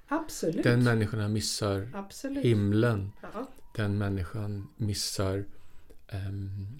[0.07, 0.63] Absolut.
[0.63, 2.45] Den människan missar Absolut.
[2.45, 3.11] himlen.
[3.21, 3.47] Ja.
[3.75, 5.45] Den människan missar
[6.07, 6.79] ähm,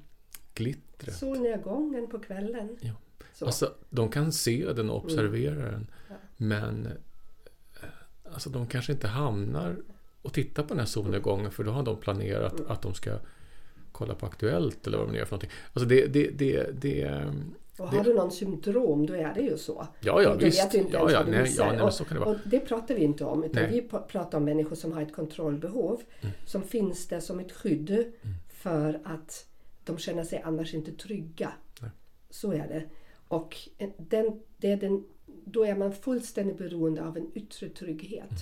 [0.54, 1.16] glittret.
[1.16, 2.78] Solnedgången på kvällen.
[2.82, 2.94] Ja.
[3.42, 5.72] Alltså, de kan se den och observera mm.
[5.72, 5.88] den.
[6.10, 6.16] Ja.
[6.38, 9.78] Men äh, alltså, de kanske inte hamnar
[10.22, 12.72] och tittar på den här solnedgången för då har de planerat mm.
[12.72, 13.20] att de ska
[13.96, 15.58] kolla på Aktuellt eller vad man gör för någonting.
[15.74, 17.24] Alltså det, det, det, det
[17.78, 19.88] och har det, du någon symptom då är det ju så.
[20.02, 20.64] Ja, ja visst.
[20.64, 22.36] Vet du inte ja, ja, nej, ja, nej, så kan det vara.
[22.36, 23.44] Och det pratar vi inte om.
[23.44, 26.02] Utan vi pratar om människor som har ett kontrollbehov.
[26.22, 26.34] Mm.
[26.46, 28.14] Som finns där som ett skydd mm.
[28.50, 29.46] för att
[29.84, 31.52] de känner sig annars inte trygga.
[31.82, 31.92] Nej.
[32.30, 32.84] Så är det.
[33.28, 33.58] Och
[33.98, 38.30] den, det är den, då är man fullständigt beroende av en yttre trygghet.
[38.30, 38.42] Mm.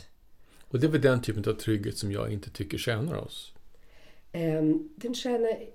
[0.60, 3.53] Och det är väl den typen av trygghet som jag inte tycker tjänar oss.
[4.34, 5.70] Um, den känner...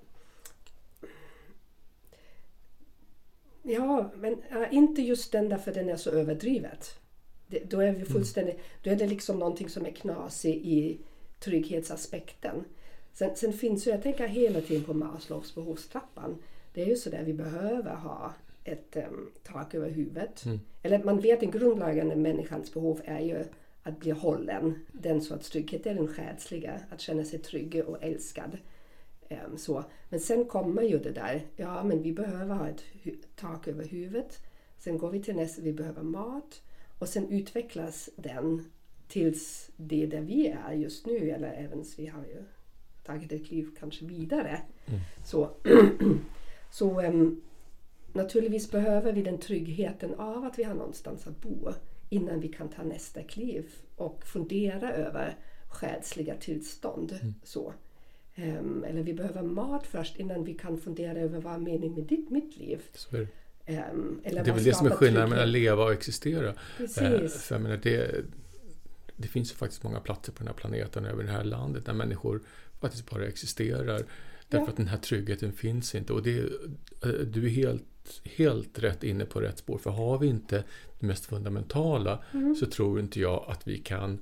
[3.63, 4.35] Ja, men
[4.71, 6.99] inte just den därför den är så överdrivet.
[7.47, 8.05] Det, då är vi mm.
[8.05, 8.55] fullständigt...
[8.55, 8.65] Mm.
[8.83, 10.99] Då är det liksom någonting som är knasigt i
[11.39, 12.65] trygghetsaspekten.
[13.13, 16.37] Sen, sen finns ju, jag tänker hela tiden på Maslows behovstrappan.
[16.73, 20.45] Det är ju så där vi behöver ha ett um, tak över huvudet.
[20.45, 20.59] Mm.
[20.83, 23.45] Eller man vet att grundläggande människans behov är ju
[23.89, 24.79] att bli hållen.
[24.91, 28.57] Den sorts trygghet är den själsliga, att känna sig trygg och älskad.
[29.29, 29.83] Um, så.
[30.09, 32.83] Men sen kommer ju det där, ja men vi behöver ha ett
[33.35, 34.39] tak över huvudet.
[34.77, 36.61] Sen går vi till nästa, vi behöver mat.
[36.99, 38.71] Och sen utvecklas den
[39.07, 42.43] tills det där vi är just nu, eller även vi har ju
[43.03, 44.61] tagit ett liv kanske vidare.
[44.85, 44.99] Mm.
[45.25, 45.49] Så,
[46.71, 47.41] så um,
[48.13, 51.69] naturligtvis behöver vi den tryggheten av att vi har någonstans att bo
[52.09, 55.37] innan vi kan ta nästa kliv och fundera över
[55.69, 57.11] själsliga tillstånd.
[57.21, 57.33] Mm.
[57.43, 57.73] Så.
[58.37, 62.03] Um, eller vi behöver mat först innan vi kan fundera över vad är meningen med
[62.03, 62.81] ditt, mitt liv.
[63.11, 65.63] Um, eller det är väl det som är skillnaden mellan trygghet?
[65.63, 66.53] leva och existera.
[66.77, 67.01] Precis.
[67.01, 68.25] Eh, för jag menar, det,
[69.15, 71.93] det finns ju faktiskt många platser på den här planeten över det här landet där
[71.93, 72.41] människor
[72.79, 74.03] faktiskt bara existerar.
[74.49, 74.69] Därför Ja.
[74.69, 76.13] att den här tryggheten finns inte.
[76.13, 76.39] Och det,
[77.03, 79.77] eh, du är helt, helt rätt inne på rätt spår.
[79.77, 80.63] För har vi inte
[80.99, 82.55] det mest fundamentala Mm.
[82.55, 84.19] så tror inte jag att vi kan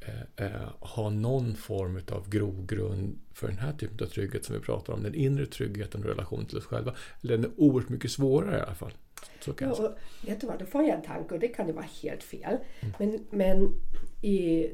[0.00, 4.60] eh, eh, ha någon form av grogrund för den här typen av trygghet som vi
[4.60, 5.02] pratar om.
[5.02, 6.94] Den inre tryggheten och relation till oss själva.
[7.20, 8.92] Den är oerhört mycket svårare i alla fall.
[9.40, 9.98] Så kan Ja, och
[10.28, 12.56] vet du vad, då får jag en tanke och det kan ju vara helt fel.
[12.80, 12.94] Mm.
[12.98, 13.74] Men, men
[14.22, 14.68] i,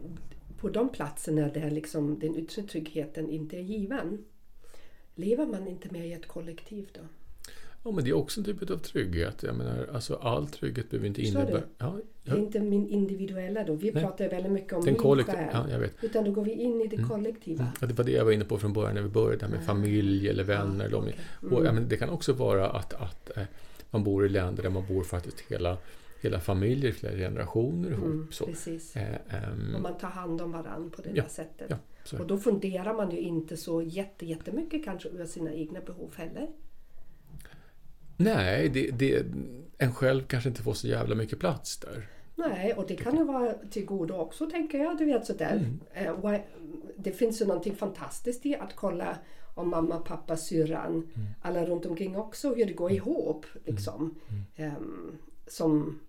[0.60, 4.24] på de platserna där liksom den yttre tryggheten inte är given,
[5.14, 7.00] lever man inte mer i ett kollektiv då?
[7.84, 9.42] Ja, men det är också en typ av trygghet.
[9.42, 11.62] Jag menar, alltså all trygghet behöver inte innebära...
[11.78, 13.74] Ja, Det är ja, inte min individuella då.
[13.74, 14.02] Vi Nej.
[14.02, 15.48] pratar väldigt mycket om den kollektiv, själ.
[15.52, 16.04] ja, jag vet.
[16.04, 17.08] Utan då går vi in i det Mm.
[17.08, 17.72] kollektiva.
[17.80, 20.28] Ja, det var det jag var inne på från början när vi började, med familj
[20.28, 20.84] eller vänner.
[20.84, 21.14] Ja, de, okej.
[21.40, 21.64] och, Mm.
[21.64, 23.42] ja, men det kan också vara att, att eh,
[23.90, 25.76] man bor i länder där man bor faktiskt hela,
[26.20, 28.04] hela familjer, flera generationer ihop.
[28.04, 28.46] Mm, så.
[28.46, 28.96] precis.
[28.96, 31.70] Eh, ehm, Och man tar hand om varandra på det Ja, där sättet.
[32.12, 32.18] ja.
[32.18, 36.48] Och då funderar man ju inte så jätte, jättemycket kanske över sina egna behov heller.
[38.20, 39.26] Nej, det, det,
[39.78, 42.08] en själv kanske inte får så jävla mycket plats där.
[42.36, 44.98] Nej, och det kan ju vara till godo också tänker jag.
[44.98, 45.78] Du vet sådär.
[45.94, 46.16] Mm.
[46.34, 46.40] Eh,
[46.96, 49.18] Det finns ju någonting fantastiskt i att kolla
[49.54, 51.28] om mamma, pappa, syrran, Mm.
[51.42, 53.46] alla runt omkring också, hur det går ihop.
[53.64, 54.14] Liksom.
[54.28, 54.70] Mm.
[54.76, 56.00] Ehm, som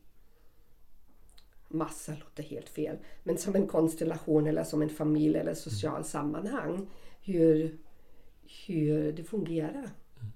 [1.67, 2.97] massa låter helt fel.
[3.23, 6.87] Men som en konstellation eller som en familj eller social sammanhang.
[7.21, 7.77] Hur,
[8.67, 9.89] hur det fungerar.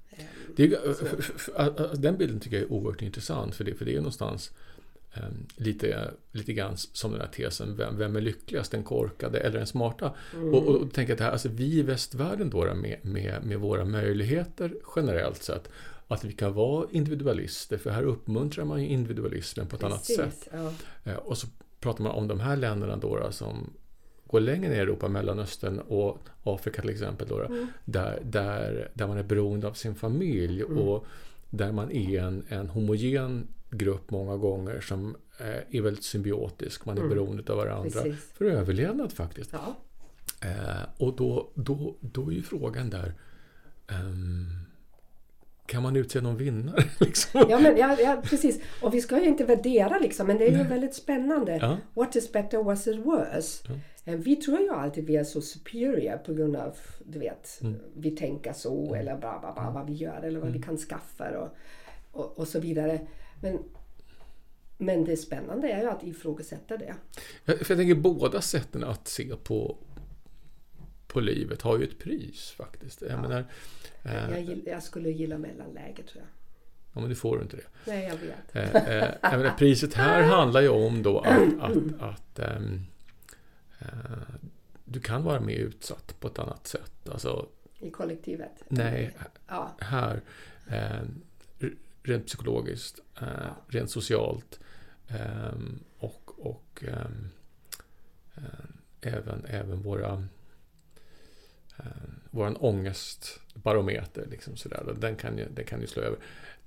[0.10, 0.74] Ehm,
[1.56, 4.52] är, den bilden tycker jag är oerhört intressant för det, för det är någonstans
[5.18, 9.58] um, lite, lite grann som den här tesen, vem, vem är lyckligast, den korkade eller
[9.58, 10.14] den smarta?
[10.34, 10.54] Mm.
[10.54, 13.60] Och, och, och tänk att det här, alltså vi i västvärlden då med, med, med
[13.60, 15.70] våra möjligheter generellt sett,
[16.08, 20.16] att vi kan vara individualister, för här uppmuntrar man ju individualismen på ett annat precis,
[20.16, 20.48] sätt.
[20.52, 20.72] Ja.
[21.04, 21.48] Eh, Och så
[21.80, 23.74] pratar man om de här länderna då som
[24.36, 27.28] går längre ner i Europa, Mellanöstern och Afrika till exempel.
[27.28, 27.68] Då, Mm.
[27.86, 30.78] där, där, där man är beroende av sin familj Mm.
[30.78, 31.06] och
[31.50, 36.86] där man är en, en homogen grupp många gånger som eh, är väldigt symbiotisk.
[36.86, 37.10] Man är Mm.
[37.16, 38.24] beroende av varandra Precis.
[38.38, 39.54] för överlevnad faktiskt.
[39.54, 39.76] Ja.
[40.50, 43.14] Eh, och då, då, då är ju frågan där
[43.88, 44.46] ehm,
[45.66, 46.84] kan man utse någon vinnare?
[47.00, 47.46] Liksom?
[47.50, 48.60] Ja, men, ja, ja, precis.
[48.82, 51.58] Och vi ska ju inte värdera liksom, men det är ju väldigt spännande.
[51.62, 51.78] Ja.
[51.94, 53.68] What is better, what is worse?
[54.06, 57.76] Eh, Vi tror ju alltid vi är så superior på grund av, du vet, Mm.
[57.96, 61.40] vi tänker så eller bla bla bla, vad vi gör eller vad vi kan skaffa
[61.40, 61.50] och,
[62.12, 63.00] och, och så vidare.
[63.42, 63.60] Men,
[64.78, 66.96] men det spännande är ju att ifrågasätta det.
[67.46, 69.78] Jag, jag tänker båda sätten att se på,
[71.16, 73.02] på livet har ju ett pris faktiskt.
[73.02, 73.46] Jag menar,
[74.04, 76.28] eh, Jag, gill, jag skulle gilla mellanläget tror jag.
[76.94, 77.64] ja, men nu får du inte det.
[77.88, 78.76] Nej, jag vet.
[78.76, 82.82] Eh, eh, jag menar, priset här handlar ju om då att, att, att ehm,
[83.80, 83.88] eh,
[84.86, 87.10] du kan vara mer utsatt på ett annat sätt.
[87.12, 87.48] Alltså,
[87.80, 88.64] I kollektivet.
[88.68, 90.22] nej, Ja, här
[90.68, 91.02] eh,
[91.60, 93.28] r- rent psykologiskt, eh,
[93.68, 94.60] rent socialt
[95.08, 95.54] eh,
[95.98, 97.30] och, och ehm,
[99.02, 100.28] även, även våra
[101.78, 101.86] eh,
[102.32, 104.26] vår ångestbarometer.
[104.32, 104.96] Liksom sådär.
[105.00, 106.18] Den, kan ju, den kan ju slå över.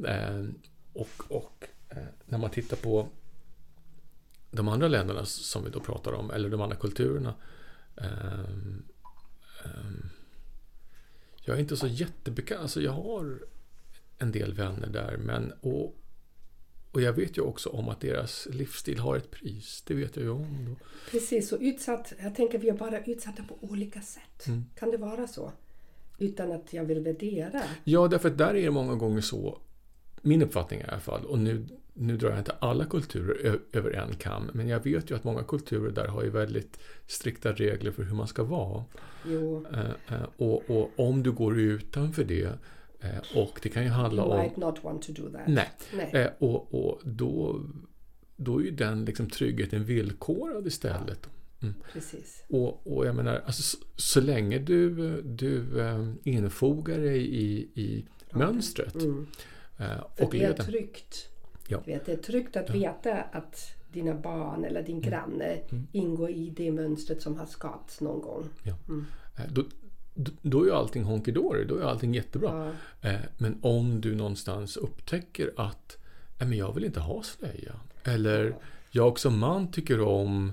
[0.07, 0.45] Eh,
[0.93, 3.09] och och eh, när man tittar på
[4.51, 7.35] de andra länderna som vi då pratar om, eller de andra kulturerna.
[7.97, 8.41] Eh,
[9.65, 9.91] eh,
[11.37, 12.61] jag är inte så jättebekant.
[12.61, 13.39] Alltså jag har
[14.19, 15.17] en del vänner där.
[15.17, 15.97] Men, och,
[16.99, 19.83] och jag vet ju också om att deras livsstil har ett pris.
[19.87, 20.77] Det vet jag ju om.
[21.11, 21.49] Precis.
[21.49, 24.47] Så utsatt, jag tänker vi är bara utsatta på olika sätt.
[24.47, 24.65] Mm.
[24.79, 25.53] Kan det vara så?
[26.19, 27.63] Utan att jag vill värdera.
[27.85, 29.59] Ja, därför att där är det många gånger så.
[30.23, 31.25] Min uppfattning i alla fall.
[31.25, 34.51] Och nu, nu drar jag inte alla kulturer över en kam.
[34.55, 38.15] Men jag vet ju att många kulturer där har ju väldigt strikta regler för hur
[38.15, 38.85] man ska vara.
[39.27, 42.59] Jo, Eh, eh, och, och om du går utanför det.
[43.01, 44.41] Eh, och det kan ju handla you om...
[44.43, 45.47] might not want to do that.
[45.49, 45.69] Nej.
[45.97, 46.11] Nej.
[46.13, 47.61] Eh, och, och då,
[48.37, 51.29] då är ju den liksom tryggheten villkorad istället.
[51.93, 52.45] Precis.
[52.49, 58.05] Och, och jag menar, alltså, så, så länge du, du eh, infogar dig i, i
[58.33, 59.27] mönstret Mm.
[59.77, 60.65] För och det är leder.
[60.65, 61.29] tryggt.
[61.69, 61.81] Ja.
[61.87, 65.11] Vet, det är tryggt att veta att dina barn eller din Mm.
[65.11, 65.59] granne
[65.93, 68.45] ingår i det mönstret som har skapats någon gång.
[68.63, 68.75] Ja.
[69.37, 69.65] Eh, Då,
[70.43, 72.73] då, är ju allting honky dory, då är allting jättebra.
[73.01, 73.09] Ja.
[73.09, 75.99] Eh, men om du någonstans upptäcker att
[76.39, 77.81] men jag vill inte ha slöja.
[78.05, 78.57] Eller
[78.91, 80.53] jag som man tycker om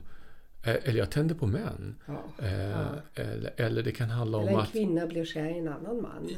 [0.64, 1.96] eh, eller jag tänder på män.
[2.06, 2.24] Ja.
[2.46, 5.68] Eh, eller, eller det kan handla om Eller en att kvinna blir kär i en
[5.68, 6.30] annan man.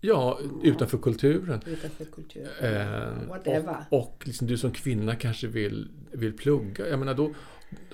[0.00, 1.60] Ja, utanför kulturen.
[1.66, 2.48] utanför kulturen.
[2.60, 6.88] Eh, och och liksom du som kvinna kanske vill, vill plugga.
[6.88, 7.34] Jag menar, då,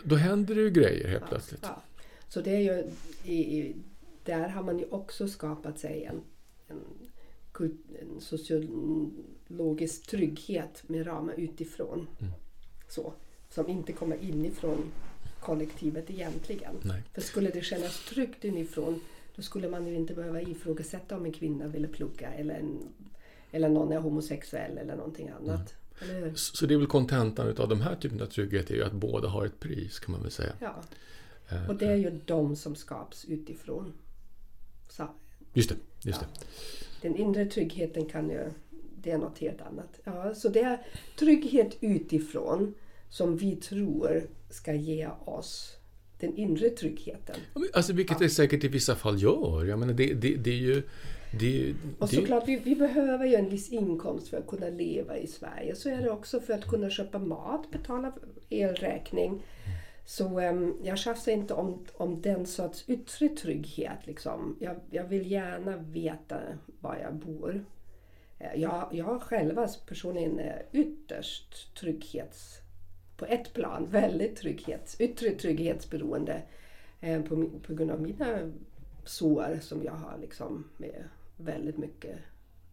[0.02, 1.60] då händer det ju grejer helt plötsligt.
[1.62, 1.82] Ja.
[2.28, 2.84] Så det är ju,
[3.24, 3.76] i, i,
[4.24, 6.22] där har man ju också skapat sig en,
[6.68, 6.84] en,
[8.00, 12.06] en sociologisk trygghet med ramar utifrån.
[12.20, 12.32] Mm.
[12.88, 13.12] Så,
[13.48, 14.92] som inte kommer inifrån
[15.40, 16.74] kollektivet egentligen.
[16.82, 17.02] Nej.
[17.14, 19.00] För skulle det kännas tryggt inifrån
[19.36, 22.78] då skulle man ju inte behöva ifrågasätta om en kvinna ville plugga eller, en,
[23.50, 25.74] eller någon är homosexuell eller någonting annat.
[26.00, 26.34] Hur?
[26.34, 29.28] Så det är väl kontentan utav de här typen av trygghet är ju att båda
[29.28, 30.52] har ett pris kan man väl säga.
[30.60, 30.82] Ja.
[31.48, 33.92] Eh, Och det är ju de som skapas utifrån.
[34.90, 35.08] Så
[35.52, 36.26] Just det, just det.
[37.02, 38.50] Den inre tryggheten kan ju,
[39.02, 40.00] det är något helt annat.
[40.04, 40.86] Ja, så det är
[41.18, 42.74] trygghet utifrån
[43.10, 45.76] som vi tror ska ge oss
[46.20, 47.36] den inre tryggheten.
[47.54, 49.64] Ja, Alltså vilket det säkert i vissa fall gör.
[49.64, 50.82] Jag menar det, det, det är ju...
[51.40, 55.26] Det, Och såklart, vi, vi behöver ju en viss inkomst för att kunna leva i
[55.26, 55.74] Sverige.
[55.76, 58.12] Så är det också för att kunna köpa mat, betala
[58.48, 59.42] elräkning.
[60.10, 64.06] Så em, jag tjafsar inte om, om den sorts yttre trygghet.
[64.06, 64.56] Liksom.
[64.60, 66.40] Jag, jag vill gärna veta
[66.80, 67.64] var jag bor.
[68.38, 72.58] Eh, jag, jag har själva personligen eh, ytterst trygghets...
[73.16, 76.42] På ett plan, väldigt trygghets, yttre trygghetsberoende
[77.00, 78.52] eh, på, på grund av mina
[79.04, 81.04] sår som jag har liksom med
[81.36, 82.18] väldigt mycket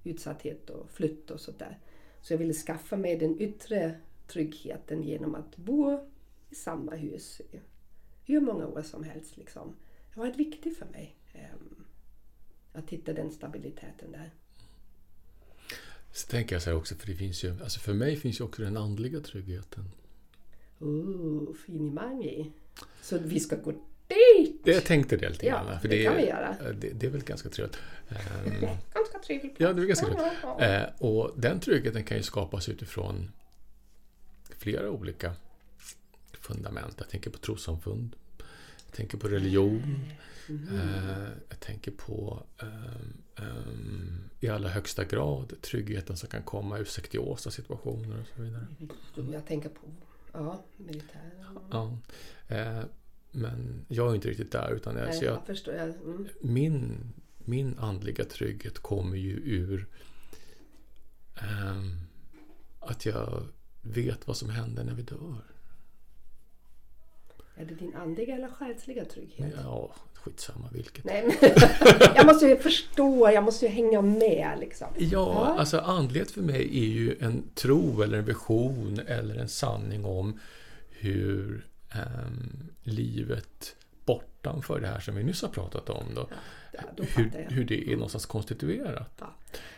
[0.03, 1.79] utsatthet och flytt och sådär.
[2.21, 3.95] Så jag ville skaffa mig den yttre
[4.27, 5.99] tryggheten genom att bo
[6.49, 7.59] i samma hus i
[8.25, 9.37] hur många år som helst.
[9.37, 9.75] Liksom.
[10.13, 11.85] Det har varit viktigt för mig ehm,
[12.73, 14.31] att hitta den stabiliteten där.
[16.11, 17.63] Så tänker jag så här också, för det finns ju...
[17.63, 19.83] Alltså för mig finns ju också den andliga tryggheten.
[20.79, 22.51] Ooh, finimangi.
[23.01, 23.71] Så vi ska gå
[24.07, 24.61] dit!
[24.63, 25.79] Det jag tänkte det lite Ja, grann.
[25.81, 26.55] För det det, kan vi göra.
[26.73, 27.77] Det, det är väl ganska trevligt.
[28.09, 29.55] Ehm, Ganska trevligt.
[29.57, 30.27] Ja, det är ganska trevligt.
[30.43, 30.65] ja, ja.
[30.65, 33.31] Eh, och den tryggheten kan ju skapas utifrån
[34.57, 35.33] flera olika
[36.47, 36.95] fundament.
[36.97, 38.15] Jag tänker på trossamfund.
[38.85, 40.11] Jag tänker på religion.
[40.49, 46.85] Eh, jag tänker på ehm, ehm, i allra högsta grad tryggheten som kan komma ur
[46.85, 48.67] sektiosa situationer och så vidare.
[49.33, 49.87] Jag tänker på
[50.33, 51.31] ja, militär.
[51.71, 51.97] Ja.
[52.47, 52.83] Eh,
[53.31, 55.75] men jag är inte riktigt där utan jag, Nej, jag, jag.
[55.75, 56.27] Jag, mm.
[56.41, 59.87] min, min andliga trygghet kommer ju ur
[61.35, 61.99] ehm,
[62.79, 63.43] att jag
[63.81, 65.43] vet vad som händer när vi dör.
[67.59, 69.53] Är det din andliga eller själsliga trygghet?
[69.63, 71.03] Ja, skitsamma vilket.
[71.05, 71.51] Nej, men
[72.15, 74.87] jag måste ju förstå, jag måste ju hänga med liksom.
[74.97, 80.05] Ja, alltså andlighet för mig är ju en tro eller en vision eller en sanning
[80.05, 80.39] om
[80.89, 86.27] hur ehm, livet bortanför det här som vi nyss har pratat om då,
[86.73, 89.11] Ja, då hur, hur det är någonstans konstituerat.
[89.19, 89.33] Ja.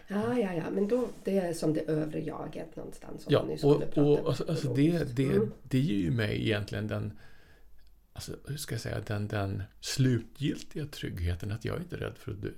[0.08, 3.26] ja, ja, ja, men då, det är som det övre jaget någonstans.
[3.30, 5.52] Ja, och, och alltså, alltså det, det, Mm.
[5.64, 7.20] det ger ju mig egentligen den,
[8.20, 12.32] alltså, hur ska jag säga, den, den slutgiltiga tryggheten att jag är inte rädd för
[12.32, 12.50] att dö.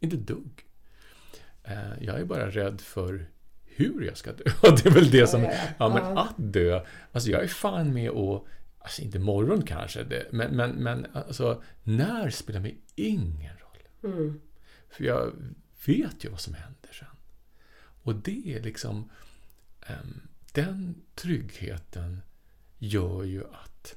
[0.00, 0.66] Inte dugg.
[1.62, 3.26] Eh, Jag är bara rädd för
[3.64, 4.44] hur jag ska dö.
[4.62, 5.42] Det är väl det som,
[5.78, 8.48] ja, men att dö, alltså jag är fan med och
[8.78, 14.12] Alltså inte imorgon kanske, det, men, men, men alltså när spelar mig ingen roll.
[14.12, 14.40] Mm.
[14.88, 15.32] För jag
[15.86, 17.16] vet ju vad som händer sen.
[18.02, 19.10] Och det är liksom...
[19.86, 20.20] ehm,
[20.52, 22.22] den tryggheten
[22.78, 23.96] gör ju att,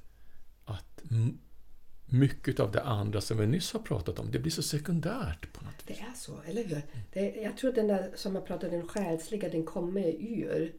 [2.05, 5.63] mycket av det andra som vi nyss har pratat om, det blir så sekundärt på
[5.65, 6.01] något Det vis.
[6.01, 6.81] är så, eller hur?
[7.13, 10.75] Det, jag tror den där som jag pratade den själsliga, den kommer ur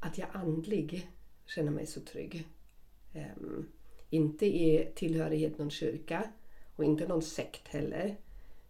[0.00, 1.10] att jag andlig
[1.46, 2.46] känner mig så trygg.
[3.14, 3.66] Ehm,
[4.10, 6.24] inte i tillhörighet någon kyrka
[6.76, 8.16] och inte någon sekt heller.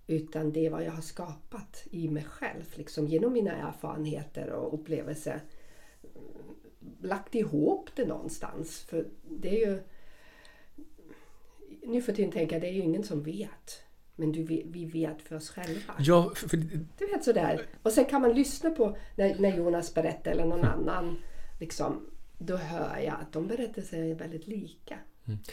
[0.07, 4.75] Utan det är vad jag har skapat i mig själv, liksom genom mina erfarenheter och
[4.75, 5.41] upplevelser.
[7.03, 8.81] Lagt ihop det någonstans.
[8.81, 9.83] För det är ju...
[11.87, 13.83] Nu för tiden tänker jag, det är ju ingen som vet.
[14.17, 15.95] Men du, vi vet för oss själva.
[15.99, 16.57] Ja, för,
[16.99, 17.67] Du vet sådär.
[17.83, 21.19] Och sen kan man lyssna på när, när Jonas berättar eller någon annan.
[21.61, 22.07] Liksom,
[22.39, 24.99] då hör jag att de berättelser är väldigt lika.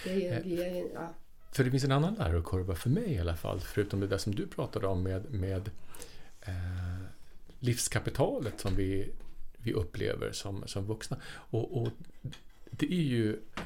[0.04, 1.14] Det är, vi är, ja.
[1.52, 4.36] för det finns en annan lärokurva för mig i alla fall, förutom det där som
[4.36, 5.70] du pratade om med, med
[6.42, 7.06] eh,
[7.60, 9.12] livskapitalet som vi,
[9.58, 11.18] vi upplever som, som vuxna.
[11.26, 11.90] Och, och
[12.70, 13.62] det är ju eh,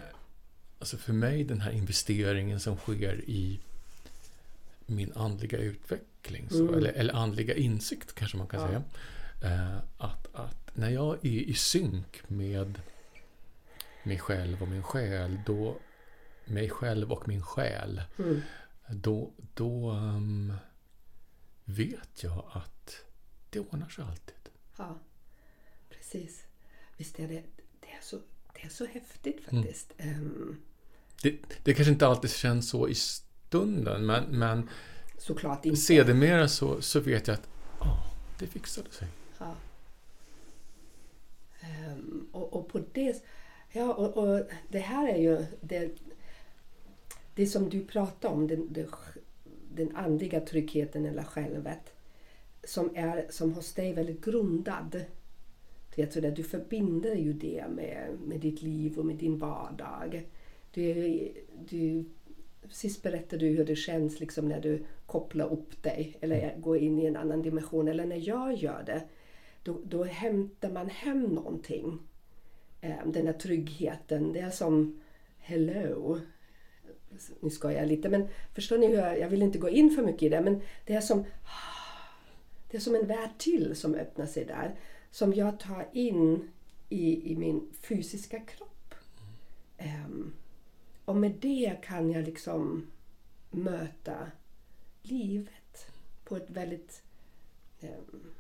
[0.80, 3.59] alltså för mig den här investeringen som sker i
[4.86, 8.67] min andliga utveckling, så, eller, eller andliga insikt kanske man kan Ja.
[8.67, 8.84] säga.
[9.53, 12.82] Eh, att, att när jag är i synk med
[14.03, 15.78] mig själv och min själ, då
[16.45, 18.41] mig själv och min själ, Mm.
[18.89, 20.53] då, då, ehm,
[21.65, 22.95] vet jag att
[23.49, 24.36] det ordnar sig alltid.
[24.78, 24.99] Ja,
[25.89, 26.45] precis.
[26.97, 27.43] Visst är det,
[27.80, 28.19] det, är, så,
[28.61, 29.93] det är så häftigt faktiskt.
[29.99, 30.61] Um,
[31.23, 34.69] Det, det kanske inte alltid känns så i stunden, men, men
[35.17, 35.77] såklart inte.
[35.77, 37.49] sedermera så, så vet jag att
[37.79, 38.03] ja,
[38.39, 39.07] det fixade sig.
[39.39, 39.55] Ja.
[41.61, 43.23] Ehm, och, och på det...
[43.71, 45.91] Ja, och, och det här är ju det,
[47.35, 48.87] det som du pratar om, den, den,
[49.71, 51.93] den andliga tryggheten eller självet,
[52.63, 55.05] som är som hos dig väldigt grundad.
[55.97, 59.37] Du, vet, så där, du förbinder ju det med, med ditt liv och med din
[59.37, 60.25] vardag.
[60.71, 61.33] Du,
[61.69, 62.05] du,
[62.69, 66.99] sist berättade du hur det känns liksom när du kopplar upp dig eller går in
[66.99, 67.87] i en annan dimension.
[67.87, 69.01] Eller när jag gör det,
[69.63, 71.99] då, då hämtar man hem någonting.
[72.81, 74.33] Eh, den här tryggheten.
[74.33, 75.01] Det är som
[75.37, 76.19] Hello.
[77.39, 80.03] Nu ska jag lite, men förstår ni hur jag, jag vill inte gå in för
[80.03, 81.23] mycket i det, men det är som
[82.71, 84.75] det är som en värld till som öppnar sig där.
[85.18, 86.49] Som jag tar in
[86.89, 88.93] i, i min fysiska kropp.
[89.80, 90.34] Um,
[91.05, 92.88] och med det kan jag liksom
[93.51, 94.32] möta
[95.01, 95.91] livet
[96.24, 97.03] på ett väldigt
[97.82, 98.34] um,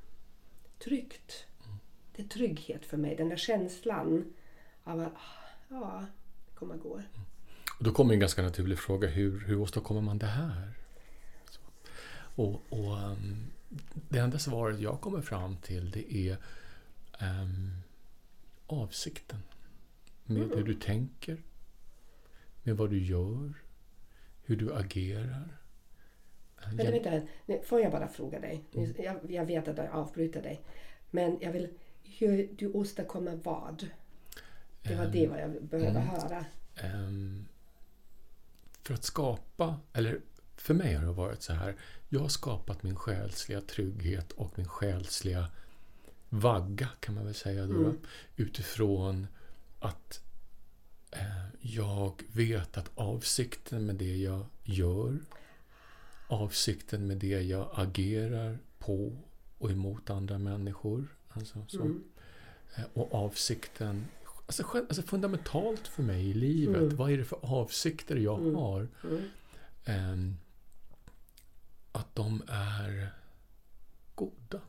[0.79, 1.45] tryggt.
[2.15, 3.15] Det är trygghet för mig.
[3.15, 4.33] Den där känslan
[4.83, 6.05] av att ah, ja,
[6.49, 7.01] det kommer gå.
[7.79, 9.07] Och då kommer en ganska naturlig fråga.
[9.07, 10.71] Hur, hur åstadkommer man det här?
[11.49, 11.61] Så.
[12.35, 13.47] Och, och um,
[14.09, 16.37] det enda svaret jag kommer fram till det är
[17.21, 17.71] um,
[18.67, 19.39] avsikten.
[20.23, 20.57] Med mm.
[20.57, 21.43] hur du tänker.
[22.63, 23.53] Med vad du gör.
[24.43, 25.57] Hur du agerar.
[26.73, 27.21] Men vänta,
[27.63, 28.63] får jag bara fråga dig?
[28.73, 28.93] Mm.
[28.97, 30.61] Jag, jag vet att jag avbryter dig.
[31.11, 31.69] Men jag vill...
[32.19, 33.89] Hur du åstadkommer vad?
[34.81, 36.45] Det var um, det vad jag behöver mm, höra.
[36.83, 37.47] Um,
[38.83, 40.21] för att skapa, eller
[40.55, 41.75] för mig har det varit så här.
[42.09, 45.51] Jag har skapat min själsliga trygghet och min själsliga
[46.29, 47.77] vagga kan man väl säga då.
[47.77, 47.97] Mm.
[48.35, 49.27] Utifrån
[49.79, 50.23] att
[51.11, 55.19] eh, jag vet att avsikten med det jag gör,
[56.27, 59.17] avsikten med det jag agerar på
[59.57, 61.07] och emot andra människor.
[61.29, 61.81] Alltså, så.
[61.81, 62.03] Mm.
[62.75, 64.05] Eh, och avsikten
[64.47, 66.81] Alltså, alltså, fundamentalt för mig i livet.
[66.81, 66.95] Mm.
[66.95, 68.55] Vad är det för avsikter jag mm.
[68.55, 68.87] har?
[69.85, 70.37] Um,
[71.91, 73.13] att de är
[74.15, 74.61] goda.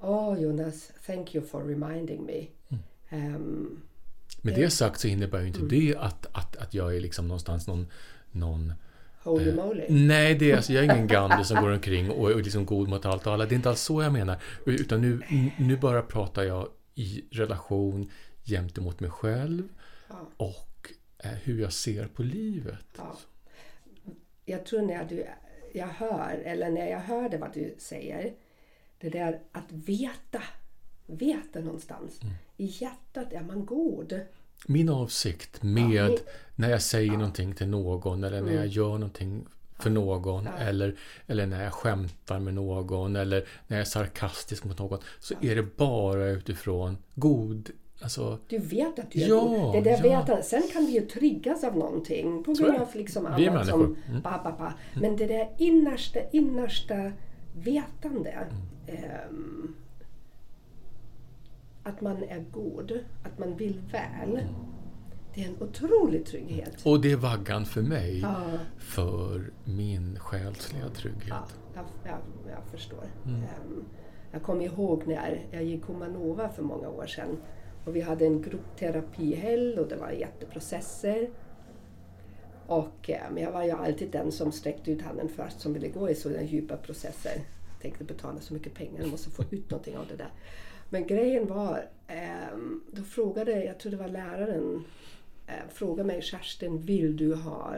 [0.00, 0.32] Oh.
[0.32, 2.46] oh, Jonas, thank you for reminding me.
[2.68, 3.34] Mm.
[3.34, 3.82] Um,
[4.42, 5.68] Med det sagt så innebär ju inte mm.
[5.68, 7.86] det att, att, att jag är liksom någonstans någon,
[8.30, 8.72] någon
[9.22, 9.86] Holy eh, moly.
[9.88, 12.88] Nej, det är, alltså, jag är ingen Gandhi som går omkring och är liksom god
[12.88, 13.46] mot allt och alla.
[13.46, 14.36] Det är inte alls så jag menar.
[14.66, 15.20] Utan nu,
[15.58, 18.10] nu bara pratar jag i relation
[18.44, 19.68] gentemot mig själv
[20.08, 20.28] ja.
[20.36, 22.86] och eh, hur jag ser på livet.
[22.96, 23.16] Ja.
[24.44, 25.26] Jag tror när du
[25.72, 28.32] jag hör, eller när jag hörde vad du säger,
[29.00, 30.42] det där att veta,
[31.06, 32.20] veta någonstans.
[32.22, 32.34] Mm.
[32.56, 34.20] I hjärtat är man god.
[34.66, 36.18] Min avsikt med ja, min...
[36.56, 37.18] när jag säger ja.
[37.18, 38.70] någonting till någon eller när jag mm.
[38.70, 39.46] gör någonting
[39.78, 40.64] för någon ja.
[40.64, 40.96] eller,
[41.26, 45.56] eller när jag skämtar med någon eller när jag är sarkastisk mot någon så är
[45.56, 47.70] det bara utifrån god
[48.02, 49.72] Alltså, du vet att du är ja, god.
[49.72, 50.24] Det där ja.
[50.24, 54.22] vet, sen kan vi ju triggas av någonting på grund av liksom annat som mm.
[54.22, 54.72] ba, ba, ba.
[54.94, 57.12] Men det där innersta, innersta
[57.52, 58.30] vetande.
[58.30, 58.62] Mm.
[58.90, 59.70] Eh,
[61.82, 64.30] att man är god, att man vill väl.
[64.30, 64.54] Mm.
[65.34, 66.76] Det är en otrolig trygghet.
[66.84, 68.44] Och det är vaggan för mig ja.
[68.78, 71.28] för min själsliga trygghet.
[71.28, 72.18] Ja, jag, jag,
[72.50, 73.04] jag förstår.
[73.24, 73.84] Um,
[74.32, 77.36] jag kommer ihåg när jag gick Humanova för många år sedan
[77.84, 81.30] och vi hade en gruppterapihelg och det var jätteprocesser.
[82.66, 85.88] Och, eh, men jag var ju alltid den som sträckte ut handen först som ville
[85.88, 87.40] gå i sådana djupa processer.
[87.80, 90.32] Jag tänkte betala så mycket pengar, jag måste få ut någonting av det där.
[90.90, 92.58] Men grejen var, eh,
[92.92, 94.84] då frågade, jag tror det var läraren,
[95.46, 97.76] eh, frågade mig Kerstin, vill du ha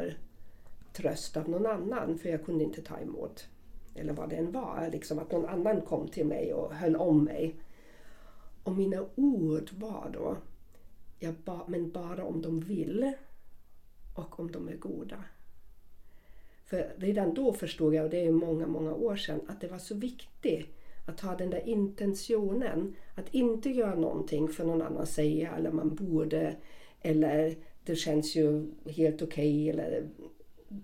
[0.93, 2.19] tröst av någon annan?
[2.19, 3.47] För jag kunde inte ta emot.
[3.95, 7.25] Eller vad det än var, liksom att någon annan kom till mig och höll om
[7.25, 7.55] mig.
[8.65, 10.37] Och mina ord var då,
[11.19, 13.13] jag ba, men bara om de vill
[14.17, 15.25] och om de är goda.
[16.73, 19.79] För redan då förstod jag, och det är många, många år sedan, att det var
[19.79, 20.67] så viktigt
[21.07, 22.95] att ha den där intentionen.
[23.15, 26.57] Att inte göra någonting för någon annan säga eller man borde
[27.03, 30.09] eller det känns ju helt okej okay, eller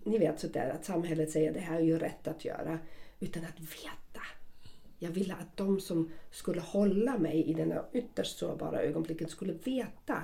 [0.05, 2.79] ni vet sådär att samhället säger det här är ju rätt att göra.
[3.21, 4.23] Utan att veta
[4.99, 10.23] jag ville att de som skulle hålla mig i denna ytterst sårbara ögonblicket skulle veta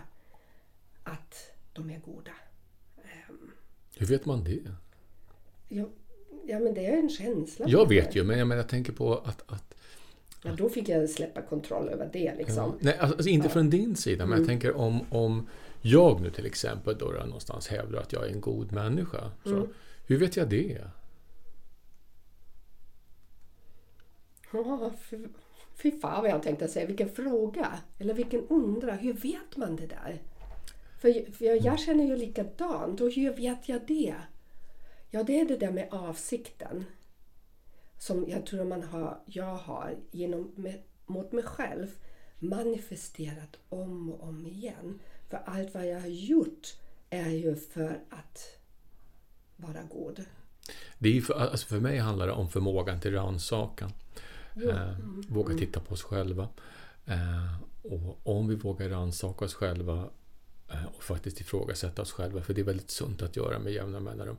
[1.05, 1.35] att
[1.73, 2.33] de är goda.
[2.97, 3.51] Ehm.
[3.97, 4.63] Hur vet man det?
[5.75, 5.89] Jag,
[6.47, 7.67] Ja, men det är en känsla.
[7.69, 9.75] Jag vet ju, men jag, menar, jag tänker på att, att
[10.43, 12.57] Ja, då fick jag släppa kontroll över det liksom.
[12.57, 12.75] Ja.
[12.81, 14.49] Nej, alltså inte från din sida, men jag Mm.
[14.49, 15.49] tänker om, om
[15.83, 19.31] jag nu till exempel då, någonstans hävdar att jag är en god människa.
[19.45, 19.69] Så, Mm.
[20.07, 20.79] Hur vet jag det?
[24.53, 25.27] Ja, fy,
[25.83, 26.87] fy fan vad jag tänkte säga.
[26.87, 27.79] Vilken fråga.
[27.99, 28.93] Eller vilken undra.
[28.93, 30.23] Hur vet man det där?
[31.01, 33.01] För, för jag, jag känner ju likadant.
[33.01, 34.15] Och hur vet jag det?
[35.15, 36.85] Ja, det är det där med avsikten.
[37.99, 41.87] Som jag tror man har, jag har genom, med, mot mig själv
[42.39, 45.01] manifesterat om och om igen.
[45.29, 46.77] För allt vad jag har gjort
[47.11, 48.59] är ju för att
[49.57, 50.25] vara god.
[50.99, 53.91] det är för, alltså för mig handlar det om förmågan till rannsakan.
[54.55, 54.71] Jo.
[54.71, 54.97] Eh,
[55.29, 56.49] våga titta på oss själva.
[57.07, 60.09] Eh, och om vi vågar rannsaka oss själva
[60.69, 64.01] eh, och faktiskt ifrågasätta oss själva, för det är väldigt sunt att göra med jämna
[64.01, 64.37] mellanrum.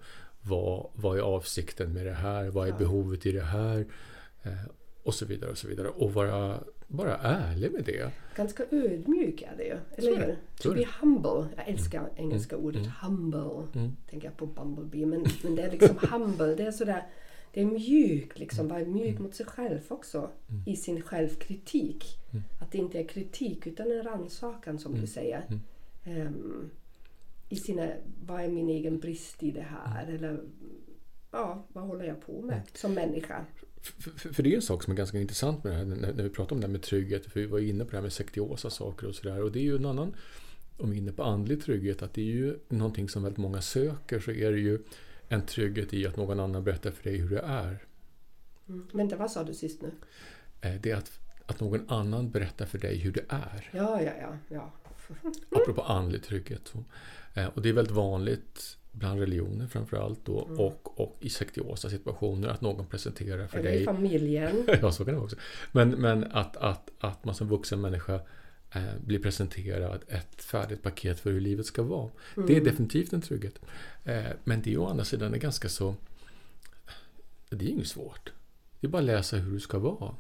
[0.48, 2.50] Vad, vad är avsikten med det här?
[2.50, 3.86] Vad är behovet i det här?
[4.44, 4.52] Eh,
[5.04, 5.88] och så vidare och så vidare.
[5.88, 8.12] Och vara bara ärlig med det.
[8.36, 10.38] Ganska ödmjuk är det ju, eller hur?
[10.62, 11.48] To be humble.
[11.56, 12.92] Jag älskar engelska ordet Mm.
[13.02, 13.68] humble.
[13.74, 13.96] Mm.
[14.10, 15.06] Tänker jag på Bumblebee.
[15.06, 16.56] Men, men det är liksom humble.
[16.56, 17.08] Det är sådär,
[17.54, 18.68] det är mjukt liksom.
[18.68, 20.30] Vara mjuk mot sig själv också.
[20.66, 22.06] I sin självkritik.
[22.32, 22.44] Mm.
[22.62, 25.46] Att det inte är kritik utan en rannsakan som du säger.
[26.06, 26.70] Mm.
[27.50, 27.92] I sina,
[28.26, 30.04] vad är min egen brist i det här?
[30.04, 30.16] Mm.
[30.16, 30.40] Eller
[31.32, 33.46] ja, vad håller jag på med som människa?
[33.82, 36.14] För, för, för det är en sak som är ganska intressant med det här när,
[36.14, 37.26] när vi pratar om det här med trygghet.
[37.26, 39.44] För vi var inne på det här med sektiosa saker och sådär.
[39.44, 40.16] Och det är ju en annan,
[40.78, 43.62] om vi är inne på andlig trygghet, att det är ju någonting som väldigt många
[43.62, 44.20] söker.
[44.20, 44.80] Så är det ju
[45.30, 47.86] en trygghet i att någon annan berättar för dig hur det är.
[48.68, 48.88] Mm.
[48.94, 49.92] Vänta, vad sa du sist nu?
[50.62, 53.70] Eh, Det är att, att någon annan berättar för dig hur det är.
[53.74, 54.38] Ja, ja, ja.
[54.50, 54.72] ja.
[55.50, 56.74] Apropå andlig trygghet.
[57.34, 60.60] Eh, Och det är väldigt vanligt bland religioner framförallt då Mm.
[60.60, 64.66] och, och i sektiosa situationer att någon presenterar för Eller dig i familjen.
[64.82, 65.38] Ja, så kan det vara också.
[65.72, 68.16] Men, men att, att, att man som vuxen människa
[68.72, 72.10] eh, blir presenterad ett färdigt paket för hur livet ska vara.
[72.48, 73.60] Det är definitivt en trygghet.
[74.04, 75.96] Eh, men det är å andra sidan är ganska så...
[77.50, 78.32] Det är inget svårt.
[78.80, 80.16] Det är bara att läsa hur du ska vara.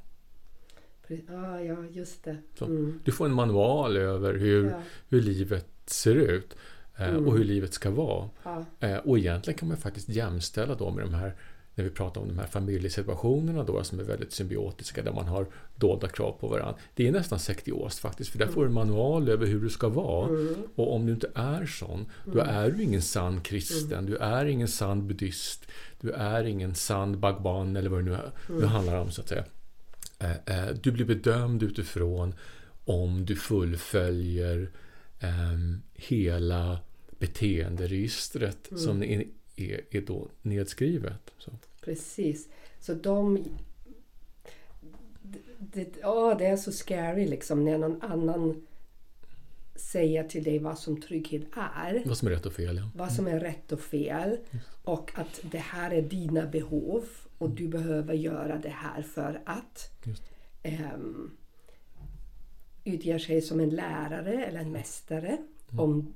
[1.07, 2.37] Pre- Ja, just det.
[2.61, 2.99] Mm.
[3.03, 6.55] Du får en manual över hur, Ja, hur livet ser ut
[6.97, 7.27] eh, Mm.
[7.27, 8.29] och hur livet ska vara.
[8.43, 8.65] ja.
[8.79, 11.35] Eh, och egentligen kan man faktiskt jämställa då med de här
[11.77, 15.45] när vi pratar om de här familjesituationerna då som är väldigt symbiotiska där man har
[15.75, 16.75] dolda krav på varandra.
[16.95, 19.89] Det är nästan sektiost faktiskt för där får du en manual över hur du ska
[19.89, 20.29] vara.
[20.29, 20.55] Mm.
[20.75, 24.67] Och om du inte är sån, då är du ingen sann kristen, du är ingen
[24.67, 25.67] sann buddhist,
[26.01, 29.27] du är ingen sann bagban eller vad det nu, är, det handlar om så att
[29.29, 29.43] säga.
[30.19, 32.35] Eh, eh, Du blir bedömd utifrån
[32.85, 34.71] om du fullföljer
[35.19, 36.79] ehm, hela
[37.19, 39.25] beteenderegistret som är,
[40.05, 41.31] då nedskrivet.
[41.37, 41.51] Så.
[41.81, 42.49] Precis.
[42.79, 43.43] Så de...
[45.59, 48.65] Det, ja, det är så scary liksom när någon annan
[49.75, 51.43] säger till dig vad som trygghet
[51.75, 52.03] är.
[52.05, 52.77] Vad som är rätt och fel.
[52.77, 52.89] Ja.
[52.95, 54.37] Vad som är rätt och fel.
[54.83, 57.05] Och att det här är dina behov
[57.37, 59.91] och du behöver göra det här för att.
[60.03, 60.23] Just.
[60.63, 61.37] Um,
[62.83, 65.37] utger sig som en lärare eller en mästare.
[65.77, 66.13] Om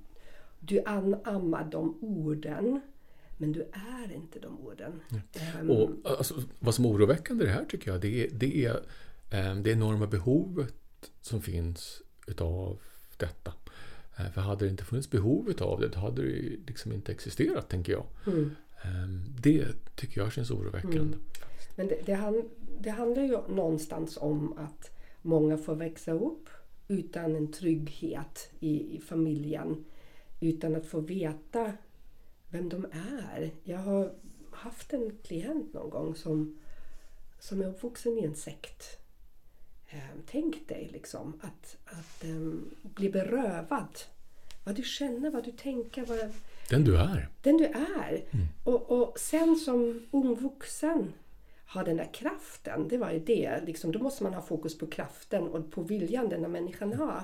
[0.60, 2.82] du anammar de orden
[3.38, 5.02] men du är inte de orden.
[5.34, 8.66] Ehm, Och alltså, vad som är oroväckande i det här tycker jag, det är det,
[8.66, 8.80] är,
[9.30, 10.74] eh, det enorma behovet
[11.22, 12.80] som finns utav
[13.18, 13.54] detta.
[14.18, 17.70] Eh, För hade det inte funnits behov utav det, då hade det liksom inte existerat,
[17.70, 18.06] tänker jag.
[18.28, 18.56] mm.
[18.82, 20.98] Ehm, det tycker jag känns oroväckande.
[20.98, 21.20] Mm,
[21.76, 22.50] Men det, det, han,
[22.80, 26.50] det handlar ju någonstans om att många får växa upp
[26.88, 29.86] utan en trygghet i, i familjen.
[30.40, 31.74] Utan att få veta
[32.50, 32.86] vem de
[33.18, 33.52] är.
[33.64, 34.14] Jag har
[34.52, 36.60] haft en klient någon gång som,
[37.40, 39.00] som är uppvuxen i en sekt.
[39.90, 44.00] Ehm, tänk dig liksom att, att um, bli berövad.
[44.64, 46.20] Vad du känner, vad du tänker, vad,
[46.70, 47.30] den du är.
[47.42, 48.24] den du är.
[48.64, 51.14] Och, och sen som ung vuxen
[51.74, 53.62] ha den där kraften, det var ju det.
[53.66, 57.24] Liksom, då måste man ha fokus på kraften och på viljan den här människan har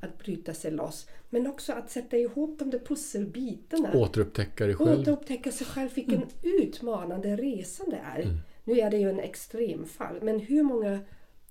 [0.00, 1.08] att bryta sig loss.
[1.30, 3.92] Men också att sätta ihop de där pusselbitarna.
[3.94, 5.00] Återupptäcka dig själv.
[5.00, 5.90] Återupptäcka sig själv.
[5.94, 8.38] Vilken utmanande resa det är.
[8.64, 10.18] Nu är det ju en extremfall.
[10.22, 11.00] Men hur många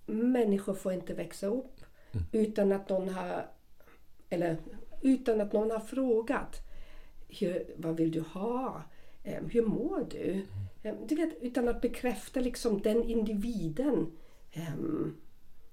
[0.06, 1.82] människor får inte växa upp
[2.32, 3.46] utan att någon har
[4.30, 4.58] eller
[5.02, 6.65] utan att någon har frågat.
[7.40, 8.84] Hur, vad vill du ha?
[9.24, 10.42] Eh, Hur mår du?
[10.84, 14.12] Eh, Du vet, utan att bekräfta liksom den individen.
[14.54, 15.16] Ehm,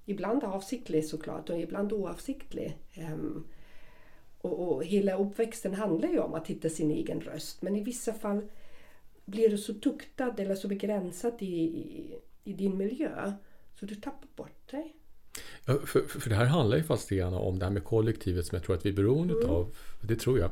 [0.05, 2.77] ibland avsiktlig såklart och ibland oavsiktlig.
[2.93, 3.43] Ehm,
[4.41, 7.61] och, och hela uppväxten handlar ju om att hitta sin egen röst.
[7.61, 8.41] Men i vissa fall
[9.25, 13.33] blir du så tuktad eller så begränsad i, i, i din miljö
[13.79, 14.95] så du tappar bort dig.
[15.65, 18.65] Ja, för, för det här handlar ju grann om det här med kollektivet som jag
[18.65, 19.49] tror att vi är beroende mm.
[19.49, 19.75] av.
[20.01, 20.51] Det tror jag.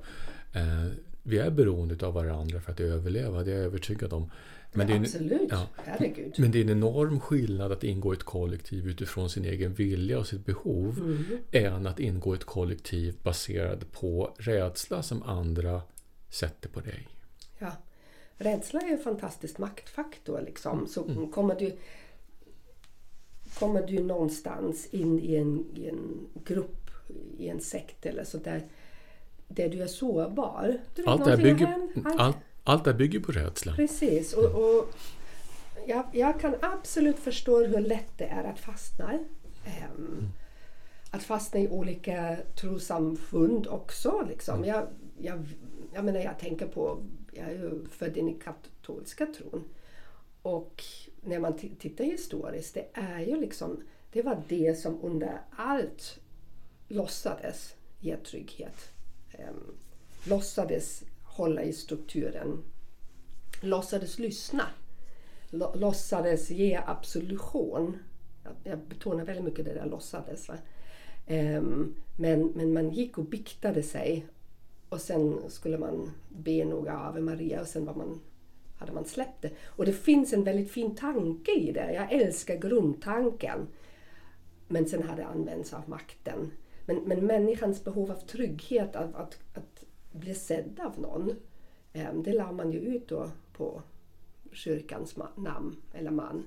[0.53, 0.87] Eh,
[1.23, 4.31] vi är beroende av varandra för att överleva, det är jag övertygad om.
[4.73, 6.35] Men ja, det är absolut, ja, herregud.
[6.37, 10.19] Men det är en enorm skillnad att ingå i ett kollektiv utifrån sin egen vilja
[10.19, 11.25] och sitt behov mm.
[11.51, 15.81] än att ingå i ett kollektiv baserad på rädsla som andra
[16.29, 17.07] sätter på dig.
[17.59, 17.71] Ja,
[18.37, 20.41] rädsla är en fantastisk maktfaktor.
[20.45, 20.87] Liksom.
[20.87, 21.31] Så mm.
[21.31, 21.77] kommer, du,
[23.59, 26.89] kommer du någonstans in i en, i en grupp,
[27.37, 28.63] i en sekt eller så där,
[29.55, 30.77] där du är sårbar.
[30.95, 31.87] Du allt, det bygger,
[32.17, 33.73] allt, allt det bygger på rädsla.
[33.75, 34.33] Precis.
[34.33, 34.93] Och, och
[35.87, 39.13] jag, jag, kan absolut förstå hur lätt det är att fastna.
[39.65, 40.31] Um,
[41.11, 44.25] att fastna i olika trossamfund också.
[44.29, 44.55] Liksom.
[44.55, 44.69] Mm.
[44.69, 44.87] Jag,
[45.17, 45.45] jag,
[45.93, 49.63] jag menar, jag tänker på, jag är ju född in i katolska tron.
[50.41, 50.83] Och
[51.21, 56.19] när man tittar historiskt, det är ju liksom, det var det som under allt
[56.87, 58.91] låtsades ge trygghet
[59.33, 59.53] eh,
[60.23, 62.63] låtsades hålla i strukturen.
[63.61, 64.63] Låtsades lyssna.
[65.73, 67.97] Låtsades ge absolution.
[68.63, 70.49] Jag betonar väldigt mycket det där låtsades.
[71.27, 74.25] Um, men, men man gick och biktade sig
[74.89, 78.21] och sen skulle man be några Ave Maria och sen var man,
[78.77, 79.51] hade man släppt det.
[79.65, 81.93] Och det finns en väldigt fin tanke i det.
[81.93, 83.67] Jag älskar grundtanken.
[84.67, 86.51] Men sen har det använts av makten.
[86.93, 91.35] Men, men människans behov av trygghet, att, att, att bli sedd av någon,
[91.93, 93.81] ehm, det la man ju ut då på
[94.53, 96.43] kyrkans namn eller man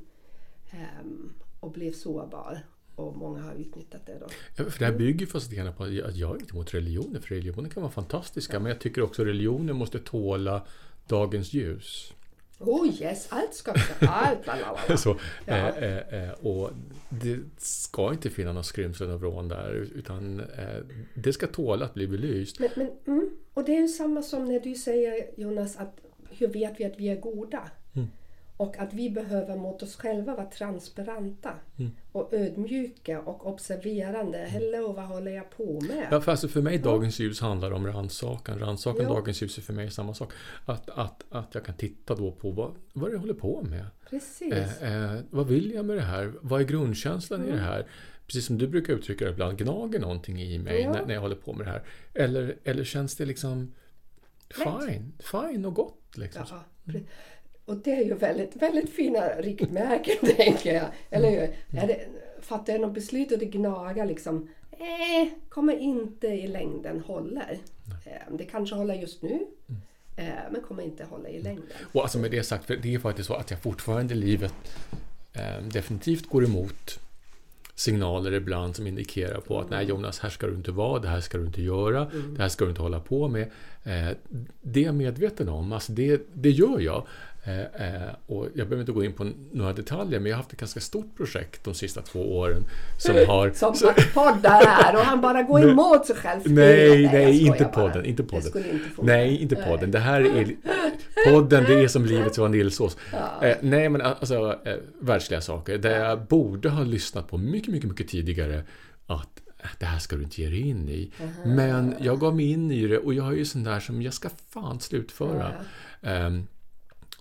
[0.71, 2.61] ehm, och blev sårbar.
[2.97, 4.27] Och många har utnyttjat det då.
[4.57, 7.29] Ja, för det här bygger fast lite på att jag är inte emot religioner, för
[7.29, 8.53] religioner kan vara fantastiska.
[8.53, 8.61] Ja.
[8.61, 10.67] Men jag tycker också att religioner måste tåla
[11.09, 12.13] dagens ljus.
[12.59, 14.49] Oh yes, allt ska allt,
[15.01, 15.55] Så, ja.
[15.55, 16.71] eh, eh, och
[17.09, 20.47] det ska inte finnas några skrymslen och vrån där utan eh,
[21.15, 22.61] det ska tåla att bli belyst.
[22.61, 26.01] Men, men mm, och det är ju samma som när du säger Jonas att
[26.31, 27.71] hur vet vi att vi är goda?
[28.59, 28.69] Mm.
[28.69, 31.93] Och att vi behöver mot oss själva vara transparenta mm.
[32.13, 34.39] och ödmjuka och observerande.
[34.39, 34.51] Mm.
[34.51, 36.09] Hello, vad håller jag på med?
[36.11, 38.59] Ja, för, alltså för mig dagens ljus handlar om rannsakan.
[38.59, 40.33] Rannsakan dagens ljus är för mig samma sak.
[40.65, 43.87] Att, att, att jag kan titta då på vad, vad jag håller på med.
[44.11, 44.53] Precis.
[44.53, 46.33] Eh, eh, vad vill jag med det här?
[46.41, 47.49] Vad är grundkänslan mm.
[47.49, 47.73] i det mm.
[47.73, 47.87] här?
[48.27, 50.93] Precis som du brukar uttrycka det ibland, gnager någonting i mig ja.
[50.93, 51.83] när, när jag håller på med det här?
[52.15, 53.75] Eller, eller känns det liksom
[54.51, 56.17] fine, fine och gott?
[56.17, 56.43] Liksom.
[56.51, 56.65] Ja,
[57.65, 60.87] och det är ju väldigt, väldigt fina riktmärken, tänker jag.
[61.11, 61.55] Eller hur?
[61.71, 61.87] Mm.
[61.87, 62.07] Det,
[62.41, 67.59] fattar jag något beslut och det gnagar liksom, eh, kommer inte i längden håller.
[68.05, 69.81] Eh, det kanske håller just nu, mm.
[70.17, 71.67] eh, men kommer inte hålla i längden.
[71.93, 74.55] Och alltså med det sagt, det är faktiskt så att jag fortfarande i livet
[75.33, 77.01] eh, definitivt går emot
[77.75, 81.21] signaler ibland som indikerar på att nej Jonas, här ska du inte vara, det här
[81.21, 82.35] ska du inte göra, mm.
[82.35, 83.43] det här ska du inte hålla på med.
[83.85, 84.17] Eh,
[84.63, 87.07] det är jag medveten om, alltså det, det gör jag.
[87.47, 90.53] Eh, eh, och jag behöver inte gå in på några detaljer, men jag har haft
[90.53, 92.65] ett ganska stort projekt de sista två åren.
[92.99, 93.51] Som har...
[93.51, 96.41] Som så, poddar här och han bara går emot sig själv.
[96.45, 98.05] Nej, nej, nej inte podden.
[98.05, 98.47] Inte podden.
[98.57, 99.91] Inte nej, inte podden.
[99.91, 100.57] Det här är...
[101.33, 102.97] Podden, det är som livets vaniljsås.
[103.13, 103.47] Ja.
[103.47, 105.79] Eh, nej, men alltså eh, världsliga saker.
[105.79, 108.63] Där jag borde ha lyssnat på mycket, mycket, mycket tidigare
[109.07, 111.13] att äh, det här ska du inte ge dig in i.
[111.19, 111.55] Uh-huh.
[111.55, 114.15] Men jag gav mig in i det och jag är ju sån där som jag
[114.15, 115.53] ska fan slutföra.
[116.03, 116.27] Uh-huh.
[116.27, 116.47] Um,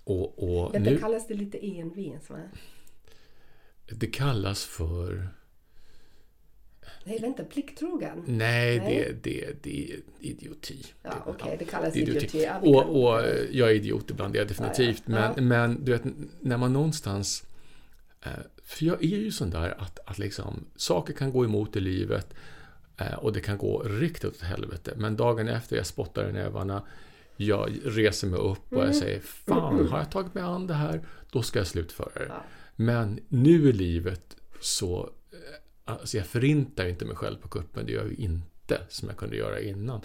[0.03, 2.39] och, och ja, nu, kallas det lite envis va?
[3.85, 5.29] Det kallas för...
[7.03, 8.23] Nej, vänta, plikttrogen?
[8.27, 9.17] Nej, Nej.
[9.23, 10.85] Det, det, det är idioti.
[11.03, 12.25] Ja, Okej, okay, det kallas det idioti.
[12.25, 12.43] idioti.
[12.43, 15.03] Ja, och, och jag är idiot ibland, det är jag definitivt.
[15.05, 15.33] Ja, ja.
[15.35, 16.03] Men, men du vet,
[16.39, 17.45] när man någonstans...
[18.21, 18.31] Eh,
[18.63, 22.33] för jag är ju sån där att, att liksom, saker kan gå emot i livet
[22.97, 24.93] eh, och det kan gå riktigt åt helvete.
[24.97, 26.83] Men dagen efter jag spottar i nävarna,
[27.35, 28.93] jag reser mig upp och jag mm.
[28.93, 32.25] säger Fan, har jag tagit mig an det här, då ska jag slutföra det.
[32.29, 32.43] Ja.
[32.75, 37.91] Men nu i livet så eh, alltså jag förintar inte mig själv på kuppen, det
[37.91, 40.01] gör jag inte som jag kunde göra innan.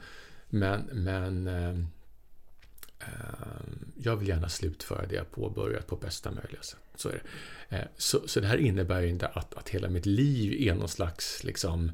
[0.48, 1.78] Men, men eh,
[2.98, 3.62] eh,
[3.96, 6.80] jag vill gärna slutföra det jag påbörjat på bästa möjliga sätt.
[6.94, 7.22] Så, är
[7.68, 7.76] det.
[7.76, 11.44] Eh, så, så det här innebär inte att, att hela mitt liv är någon slags
[11.44, 11.92] liksom,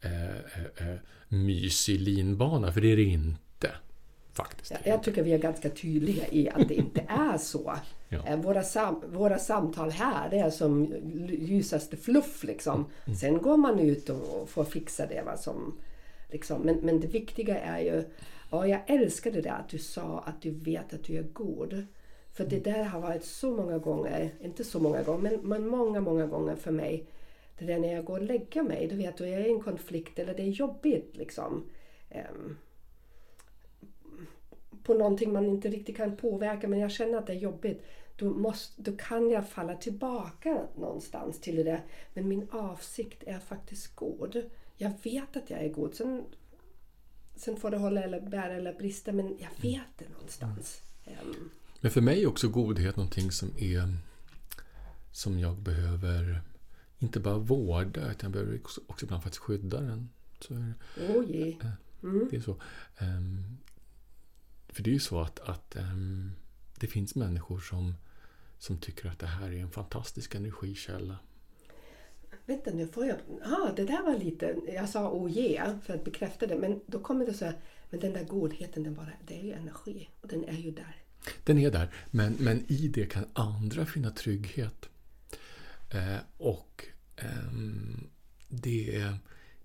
[0.00, 0.36] eh,
[0.76, 0.96] eh,
[1.28, 3.43] mysig linbana, för det är det inte.
[4.34, 4.70] Faktiskt.
[4.70, 7.74] Ja, jag tycker vi är ganska tydliga i att det inte är så.
[8.08, 8.18] ja.
[8.26, 10.94] Eh, våra, sam våra samtal här det är som
[11.28, 12.44] ljusaste fluff.
[12.44, 12.86] Liksom.
[13.04, 13.16] Mm.
[13.16, 15.22] Sen går man ut och får fixa det.
[15.22, 15.78] Va, som,
[16.30, 16.62] liksom.
[16.62, 18.04] men, men det viktiga är ju,
[18.50, 21.86] ja, jag älskar det där att du sa att du vet att du är god.
[22.32, 26.26] För det där har varit så många gånger, inte så många gånger, men, många, många
[26.26, 27.06] gånger för mig.
[27.58, 30.18] Det där när jag går och lägger mig, du vet, jag är i en konflikt
[30.18, 31.64] eller det är jobbigt liksom.
[32.10, 32.56] Um,
[34.84, 37.82] på någonting man inte riktigt kan påverka men jag känner att det är jobbigt.
[38.16, 41.84] Då, måste, då kan jag falla tillbaka någonstans till det där.
[42.14, 44.42] Men min avsikt är faktiskt god.
[44.76, 45.94] Jag vet att jag är god.
[45.94, 46.24] Sen,
[47.36, 50.80] sen får det hålla eller bära eller brista men jag vet det någonstans.
[51.06, 53.96] Um, men för mig är också godhet någonting som är
[55.12, 56.40] som jag behöver
[56.98, 60.08] inte bara vårda utan jag behöver också, ibland faktiskt skydda den.
[60.40, 60.72] Så.
[61.08, 61.58] Oj.
[61.60, 61.70] Eh,
[62.02, 62.28] mm.
[62.30, 62.56] Det är så.
[64.74, 66.32] För det är ju så att, att um,
[66.80, 67.94] det finns människor som,
[68.58, 71.18] som tycker att det här är en fantastisk energikälla.
[72.46, 73.16] Vänta nu, får jag...
[73.44, 74.56] Ah, det där var lite...
[74.66, 77.58] Jag sa oh yeah för att bekräfta det, men då kommer det så här,
[77.90, 80.96] men den där godheten, den bara, det är ju energi och den är ju där.
[81.44, 84.88] Den är där, men, men i det kan andra finna trygghet.
[85.90, 87.52] Eh, och eh,
[88.48, 88.96] det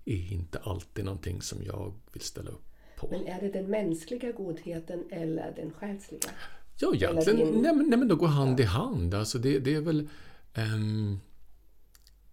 [0.04, 2.69] är inte alltid någonting som jag vill ställa upp
[3.00, 3.08] på.
[3.10, 6.30] Men är det den mänskliga godheten eller den själsliga?
[6.78, 7.36] Ja, egentligen.
[7.36, 7.62] Din...
[7.62, 9.14] Nej, men, nej, men de går hand i hand.
[9.14, 10.08] Alltså det, det är väl...
[10.56, 11.20] Um,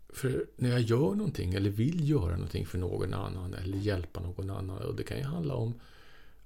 [0.09, 4.49] för när jag gör någonting eller vill göra någonting för någon annan eller hjälpa någon
[4.49, 4.77] annan.
[4.77, 5.73] Och det kan ju handla om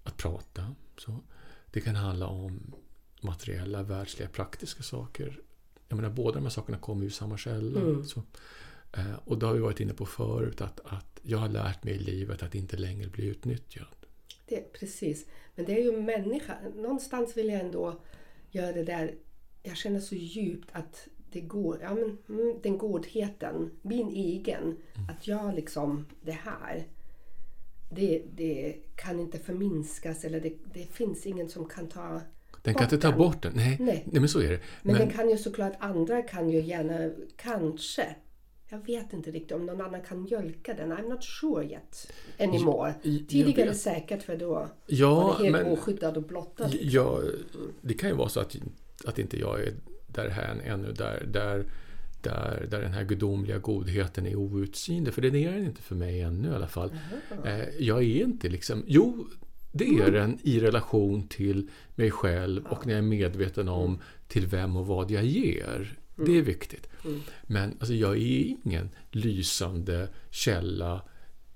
[0.04, 0.76] att prata.
[0.98, 1.20] Så.
[1.72, 2.74] Det kan handla om
[3.22, 5.40] materiella, världsliga, praktiska saker.
[5.88, 7.80] Jag menar, båda de här sakerna kommer ju ur samma källa.
[7.80, 8.04] Mm.
[8.04, 8.24] Så,
[8.94, 11.94] eh, och det har vi varit inne på förut, att, att jag har lärt mig
[11.94, 13.88] i livet att inte längre bli utnyttjad.
[14.52, 15.26] Det, precis.
[15.56, 16.58] Men det är ju människa.
[16.76, 18.02] Någonstans vill jag ändå
[18.50, 19.16] göra det där.
[19.64, 25.10] Jag känner så djupt att det går, ja, men, mm, den godheten, min egen, mm.
[25.10, 26.88] att jag liksom, det här,
[27.92, 32.22] det, det kan inte förminskas eller det, det finns ingen som kan ta
[32.62, 33.54] den kan inte ta bort den.
[33.56, 34.04] Nej, nej.
[34.06, 34.60] nej men så är det.
[34.82, 38.16] Men, men den kan ju såklart, andra kan ju gärna, kanske,
[38.72, 40.92] jag vet inte riktigt om någon annan kan mjölka den.
[40.92, 42.94] I'm not sure yet anymore.
[43.02, 46.70] Jag, Tidigare säkert för då ja, var det helt men, oskyddad och blottad.
[46.82, 47.22] Ja,
[47.82, 48.56] det kan ju vara så att,
[49.06, 49.74] att inte jag är
[50.08, 51.66] därhän ännu där, där,
[52.22, 55.14] där, där den här gudomliga godheten är outsinlig.
[55.14, 56.92] För den är den inte för mig ännu i alla fall.
[57.44, 57.68] Mm.
[57.80, 58.84] Jag är inte liksom...
[58.88, 59.28] Jo,
[59.72, 60.14] det är mm.
[60.14, 64.88] den i relation till mig själv och när jag är medveten om till vem och
[64.88, 65.98] vad jag ger.
[66.16, 66.88] Det är viktigt.
[67.06, 67.22] Mm.
[67.44, 71.02] Men alltså, jag är ingen lysande källa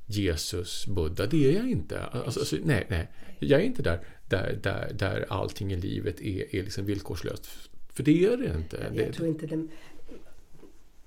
[0.06, 1.26] Jesus, Buddha.
[1.26, 2.04] Det är jag inte.
[2.04, 3.08] Alltså, alltså, nej, nej.
[3.40, 7.48] Jag är inte där, där, där, där allting i livet är, är liksom villkorslöst.
[7.94, 8.92] För det är det inte.
[8.96, 9.68] Jag, jag tror inte det,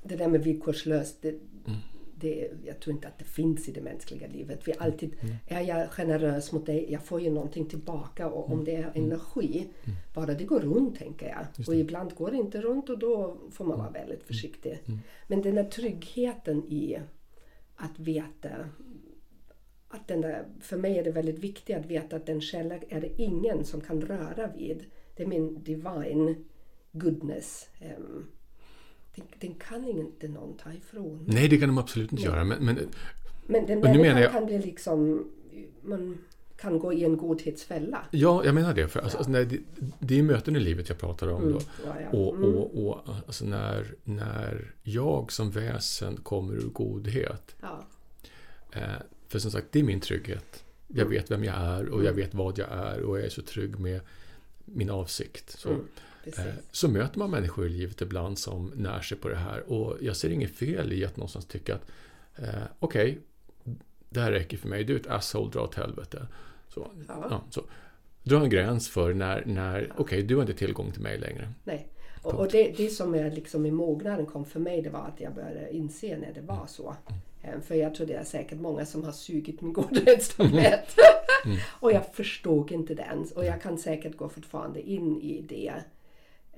[0.03, 1.79] det där med villkorslöst, det, mm
[2.21, 4.69] det, jag tror inte att det finns i det mänskliga livet.
[4.69, 5.37] Vi alltid, mm.
[5.47, 8.65] Är jag generös mot dig, jag får ju någonting tillbaka och om mm.
[8.65, 9.05] det är mm.
[9.05, 9.97] energi, mm.
[10.15, 11.67] bara det går runt tänker jag.
[11.69, 14.79] Och ibland går det inte runt och då får man vara väldigt försiktig.
[15.27, 16.99] Men den där tryggheten i
[17.77, 18.49] att veta
[19.89, 23.01] att den där, för mig är det väldigt viktigt att veta att den källan är
[23.01, 24.85] det ingen som kan röra vid.
[25.17, 26.45] Det är min divine
[26.93, 27.69] goodness.
[27.99, 28.27] Um,
[29.39, 31.25] den, kan inte någon ta ifrån.
[31.27, 32.33] Nej, det kan de absolut inte Nej.
[32.33, 32.45] göra.
[32.45, 32.79] Men, men,
[33.47, 34.33] men den människan jag...
[34.33, 35.25] kan bli liksom...
[35.83, 36.19] Man
[36.61, 38.05] kan gå i en godhetsfälla.
[38.11, 38.89] Ja, jag menar det.
[38.89, 39.59] För alltså, alltså, det,
[39.99, 41.43] det är möten i livet jag pratar om.
[41.43, 41.53] Mm.
[41.53, 41.61] Då.
[41.87, 42.19] Ja, ja.
[42.19, 42.55] Och, mm.
[42.55, 47.57] och, och alltså, när, när jag som väsen kommer ur godhet.
[47.61, 47.85] Ja.
[48.73, 48.83] Eh,
[49.29, 50.65] för som sagt, det är min trygghet.
[50.87, 51.11] Jag mm.
[51.11, 52.17] vet vem jag är och jag mm.
[52.17, 54.01] vet vad jag är och jag är så trygg med
[54.65, 55.51] min avsikt.
[55.59, 55.69] Så.
[55.69, 55.85] Mm.
[56.39, 59.73] Eh, så möter man människor i livet ibland som när sig på det här.
[59.73, 61.91] Och jag ser inget fel i att någonstans tycka att
[62.37, 63.75] eh, okej, okay,
[64.09, 64.85] det här räcker för mig.
[64.85, 66.27] Du är ett asshole, dra åt helvete.
[66.69, 67.27] Så, ja.
[67.31, 67.63] Ja, så.
[68.23, 71.53] Dra en gräns för när, när okej, okay, du har inte tillgång till mig längre.
[71.65, 71.89] Nej.
[72.23, 75.21] Och, och det, det som är liksom i mognaden kom för mig, det var att
[75.21, 76.97] jag började inse när det var så.
[77.45, 77.61] Mm.
[77.63, 80.97] För jag tror det är säkert många som har sugit min godhetstablett.
[81.45, 81.59] Mm.
[81.81, 83.27] och jag förstod inte den.
[83.35, 85.75] Och jag kan säkert gå fortfarande in i det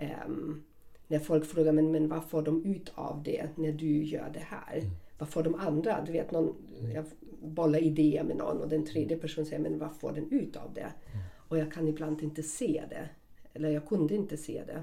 [0.01, 0.63] Um,
[1.09, 4.45] när folk frågar men, men vad får de ut av det när du gör det
[4.49, 4.79] här?
[4.79, 4.91] Mm.
[5.19, 6.05] Vad får de andra?
[6.07, 6.55] Du vet, någon,
[6.95, 7.05] jag
[7.43, 10.75] bollar idéer med någon och den tredje personen säger men vad får den ut av
[10.75, 10.81] det?
[10.81, 11.25] Mm.
[11.49, 13.09] Och jag kan ibland inte se det.
[13.53, 14.83] Eller jag kunde inte se det.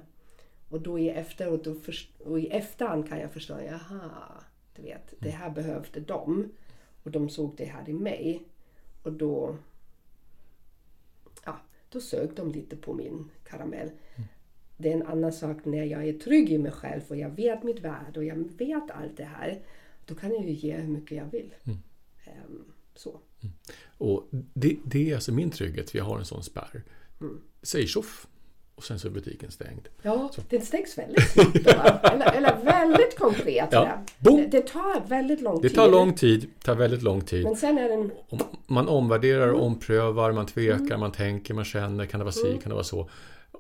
[0.70, 1.96] Och då i, efteråt, och, för,
[2.26, 4.44] och i efterhand kan jag förstå, jaha,
[4.76, 6.50] du vet, det här behövde de.
[7.04, 8.42] Och de såg det här i mig.
[9.04, 9.58] Och då,
[11.46, 11.60] ja,
[11.90, 13.88] då sög de lite på min karamell.
[13.88, 14.28] Mm.
[14.78, 17.64] Det är en annan sak när jag är trygg i mig själv och jag vet
[17.64, 19.60] mitt värde och jag vet allt det här.
[20.06, 21.54] Då kan jag ju ge hur mycket jag vill.
[21.66, 21.78] Mm.
[22.48, 22.64] Um,
[22.96, 23.10] så.
[23.44, 23.54] Mm.
[23.98, 26.84] Och det, det, är alltså min trygghet, för jag har en sån spärr.
[27.22, 27.42] Mm.
[27.62, 28.28] Säg tjoff.
[28.76, 29.88] och sen så är butiken stängd.
[30.02, 31.70] Ja, den stängs väldigt snabbt då,
[32.10, 33.70] eller, eller väldigt konkret.
[33.72, 35.78] Ja, det, det tar väldigt lång Det tid.
[35.78, 37.44] tar lång tid, tar väldigt lång tid.
[37.44, 38.12] Men sen är den...
[38.68, 39.62] Man omvärderar, Mm.
[39.62, 43.10] omprövar, man tvekar, man tänker, man känner, kan det vara si, kan det vara så?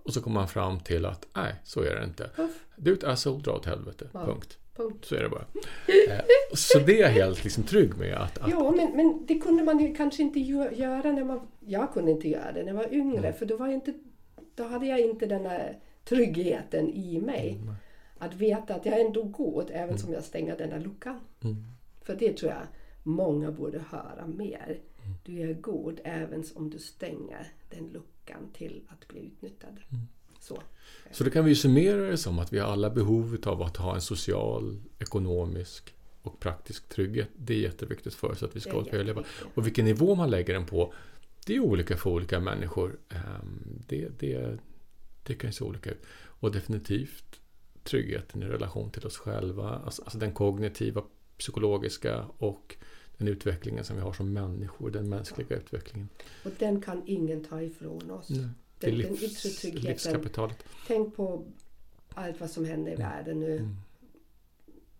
[0.07, 2.29] Och så kommer man fram till att nej, så är det inte.
[2.37, 2.65] Uff.
[2.75, 4.07] Du är ett asshole, dra åt helvete.
[4.13, 4.25] Ja.
[4.25, 4.57] Punkt.
[4.75, 5.05] Punkt.
[5.05, 5.45] Så är det bara.
[6.09, 6.21] Eh,
[6.53, 8.13] Så det är jag helt liksom trygg med.
[8.17, 11.39] Att, att, Jo, men, men det kunde man ju kanske inte gö- göra när man...
[11.59, 13.93] Jag kunde inte göra det när jag var yngre, för då, var jag inte,
[14.55, 17.57] då hade jag inte den här tryggheten i mig.
[18.17, 21.19] Att veta att jag ändå god, även som jag stänger den här luckan.
[21.43, 21.55] Mm.
[22.01, 22.61] För det tror jag
[23.03, 24.79] många borde höra mer.
[25.25, 28.03] Du är god även om du stänger den luckan
[28.53, 29.79] till att bli utnyttjad.
[30.39, 30.61] Så.
[31.11, 33.77] Så då kan vi ju summera det som att vi har alla behov av att
[33.77, 37.29] ha en social, ekonomisk och praktisk trygghet.
[37.35, 39.23] Det är jätteviktigt för oss att vi ska överleva.
[39.55, 40.93] Och vilken nivå man lägger den på,
[41.45, 42.99] det är olika för olika människor.
[43.09, 44.57] Ehm, Det, det,
[45.23, 46.03] det kan ju se olika ut.
[46.39, 47.39] Och definitivt
[47.83, 51.03] tryggheten i relation till oss själva, alltså, alltså den kognitiva,
[51.37, 52.75] psykologiska och
[53.17, 56.09] den utvecklingen som vi har som människor, den mänskliga utvecklingen.
[56.45, 58.29] Och den kan ingen ta ifrån oss.
[58.29, 58.49] Nej,
[58.79, 59.91] Det är Den, den livs, yttre tryggheten.
[59.91, 60.63] livskapitalet.
[60.87, 61.45] Tänk på
[62.09, 63.57] allt vad som händer i världen nu.
[63.57, 63.75] Mm.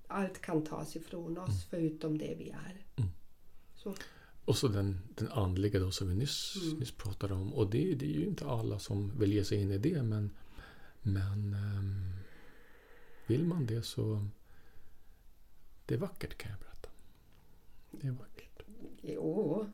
[0.08, 2.86] Allt kan tas ifrån oss förutom det vi är.
[2.96, 3.10] Mm.
[3.76, 3.96] Så.
[4.46, 6.80] Och så den, den andliga då som vi nyss, Mm.
[6.80, 7.54] nyss pratade om.
[7.54, 10.04] Och det, det är ju inte alla som vill ge sig in i det.
[10.04, 10.30] Men,
[11.02, 12.12] men ehm,
[13.28, 14.28] vill man det så...
[15.86, 16.67] Det är vackert kan jag berätta.
[18.02, 18.62] Det är vackert.
[19.02, 19.66] Jo,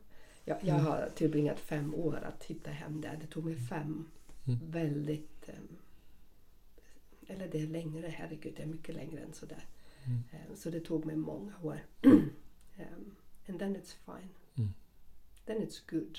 [0.44, 3.18] jag, jag har tillbringat fem år att hitta hem där.
[3.20, 4.08] Det tog mig fem
[4.46, 4.70] Mm.
[4.70, 5.48] väldigt...
[5.48, 5.76] em,
[7.26, 9.66] eller det är längre, herregud, det är mycket längre än sådär.
[10.04, 10.22] Mm.
[10.32, 11.78] Em, Så det tog mig många år.
[12.02, 12.20] Em,
[13.48, 14.28] and then it's fine.
[14.54, 14.74] Mm.
[15.44, 16.18] Then it's good.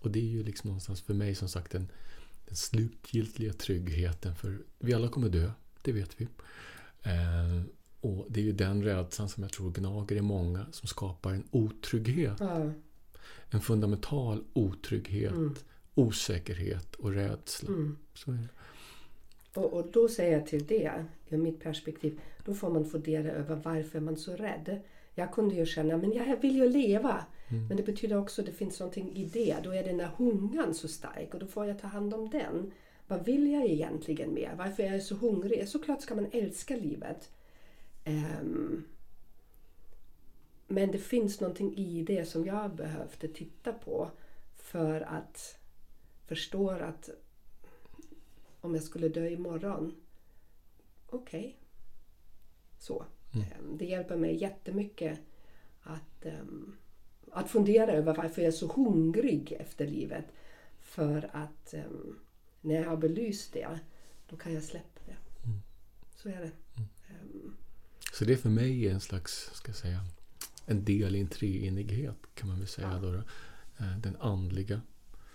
[0.00, 1.88] Och det är ju liksom någonstans för mig som sagt den,
[2.46, 4.34] den slutgiltiga tryggheten.
[4.34, 5.50] För vi alla kommer dö,
[5.82, 6.24] det vet vi.
[7.02, 7.62] Eh,
[8.06, 11.44] och det är ju den rädslan som jag tror gnager i många som skapar en
[11.50, 12.36] otrygghet.
[12.40, 12.70] Ja.
[13.50, 15.54] En fundamental otrygghet, Mm.
[15.94, 17.68] osäkerhet och rädsla.
[17.68, 17.96] Mm.
[19.54, 23.56] Och, och då säger jag till det, ur mitt perspektiv, då får man fundera över
[23.64, 24.80] varför man är så rädd.
[25.14, 27.24] Jag kunde ju känna, men jag vill ju leva.
[27.48, 27.66] Mm.
[27.68, 29.56] Men det betyder också att det finns någonting i det.
[29.64, 32.72] Då är den där hungern så stark och då får jag ta hand om den.
[33.06, 34.50] Vad vill jag egentligen med?
[34.58, 35.68] Varför är jag så hungrig?
[35.68, 37.30] Såklart ska man älska livet.
[38.06, 38.84] Ehm,
[40.66, 44.10] men det finns någonting i det som jag behövde titta på
[44.56, 45.58] för att
[46.26, 47.10] förstå att
[48.60, 49.94] om jag skulle dö imorgon,
[51.06, 51.58] okej.
[52.78, 53.04] Så.
[53.34, 55.18] Ehm, Det hjälper mig jättemycket
[55.82, 56.76] att, ehm,
[57.30, 60.24] att fundera över varför jag är så hungrig efter livet.
[60.80, 61.74] För att
[62.60, 63.78] när jag har belyst det,
[64.28, 65.16] då kan jag släppa det.
[66.16, 66.50] Så är det.
[66.76, 66.88] Ehm,
[68.18, 70.00] Så det är för mig en slags, ska jag säga,
[70.66, 72.90] en del i en treenighet kan man väl säga.
[72.92, 72.98] Ja.
[72.98, 73.22] Då, då.
[73.84, 74.80] Eh, Den andliga,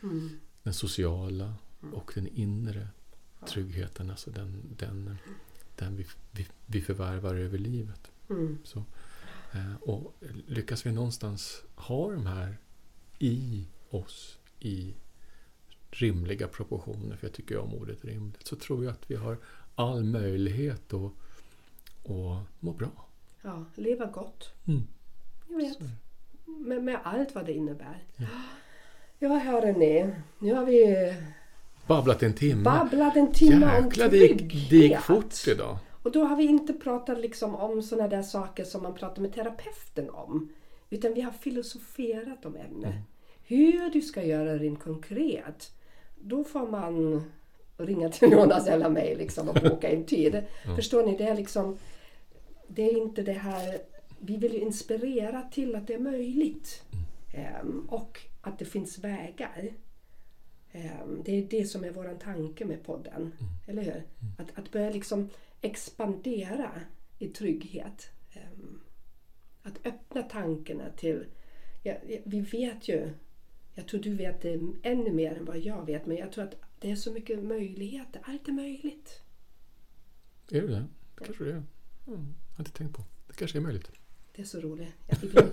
[0.03, 0.29] mm,
[0.63, 1.55] den sociala
[1.93, 2.87] och den inre
[3.47, 4.09] tryggheten.
[4.09, 5.17] Alltså den, den,
[5.75, 8.11] den vi, vi, vi förvärvar över livet.
[8.29, 8.83] mm, Så,
[9.51, 10.15] eh, och
[10.47, 12.57] lyckas vi någonstans ha de här
[13.19, 14.93] i oss i
[15.91, 19.37] rimliga proportioner, för jag tycker om ordet rimligt, så tror jag att vi har
[19.75, 21.11] all möjlighet att,
[22.03, 22.89] att må bra.
[23.41, 24.53] ja, leva gott.
[24.67, 24.81] Mm.
[25.49, 25.77] Jag vet.
[26.45, 28.03] Med, med allt vad det innebär.
[28.17, 28.25] Ja.
[29.19, 30.09] Ja, hörni.
[30.39, 31.13] Nu har vi
[31.87, 32.63] Babblat en timme.
[32.63, 34.69] babblat en timme om Jäklar, det gick, trygghet.
[34.69, 35.77] det gick fort idag.
[36.03, 39.33] Och då har vi inte pratat liksom om sådana där saker som man pratar med
[39.33, 40.49] terapeuten om.
[40.89, 42.91] Utan vi har filosoferat om ämnet.
[42.93, 43.01] Mm.
[43.43, 45.71] Hur du ska göra det konkret.
[46.19, 47.23] Då får man
[47.87, 50.43] ringa till Jonas eller mig liksom och boka en tid.
[50.75, 51.17] Förstår ni?
[51.17, 51.77] Det är liksom
[52.67, 53.77] Det är inte det här
[54.19, 56.83] Vi vill ju inspirera till att det är möjligt.
[57.33, 59.69] Ehm, och att det finns vägar.
[60.71, 63.31] Ehm, det är det som är vår tanke med podden.
[63.67, 64.03] Eller hur?
[64.37, 65.29] Att, att börja liksom
[65.61, 66.71] expandera
[67.19, 68.09] i trygghet.
[68.33, 68.81] Ehm,
[69.63, 71.25] att öppna tankarna till...
[71.83, 73.09] Ja, vi vet ju,
[73.73, 76.55] jag tror du vet det ännu mer än vad jag vet, men jag tror att
[76.81, 78.21] det är så mycket möjligheter.
[78.25, 79.21] Allt är möjligt.
[80.51, 80.85] Är det det?
[81.17, 81.53] Det kanske det är.
[81.53, 81.65] Mm,
[82.07, 83.03] jag har inte tänkt på.
[83.27, 83.91] Det kanske är möjligt.
[84.35, 84.87] Det är så roligt.
[85.07, 85.45] Jag jag,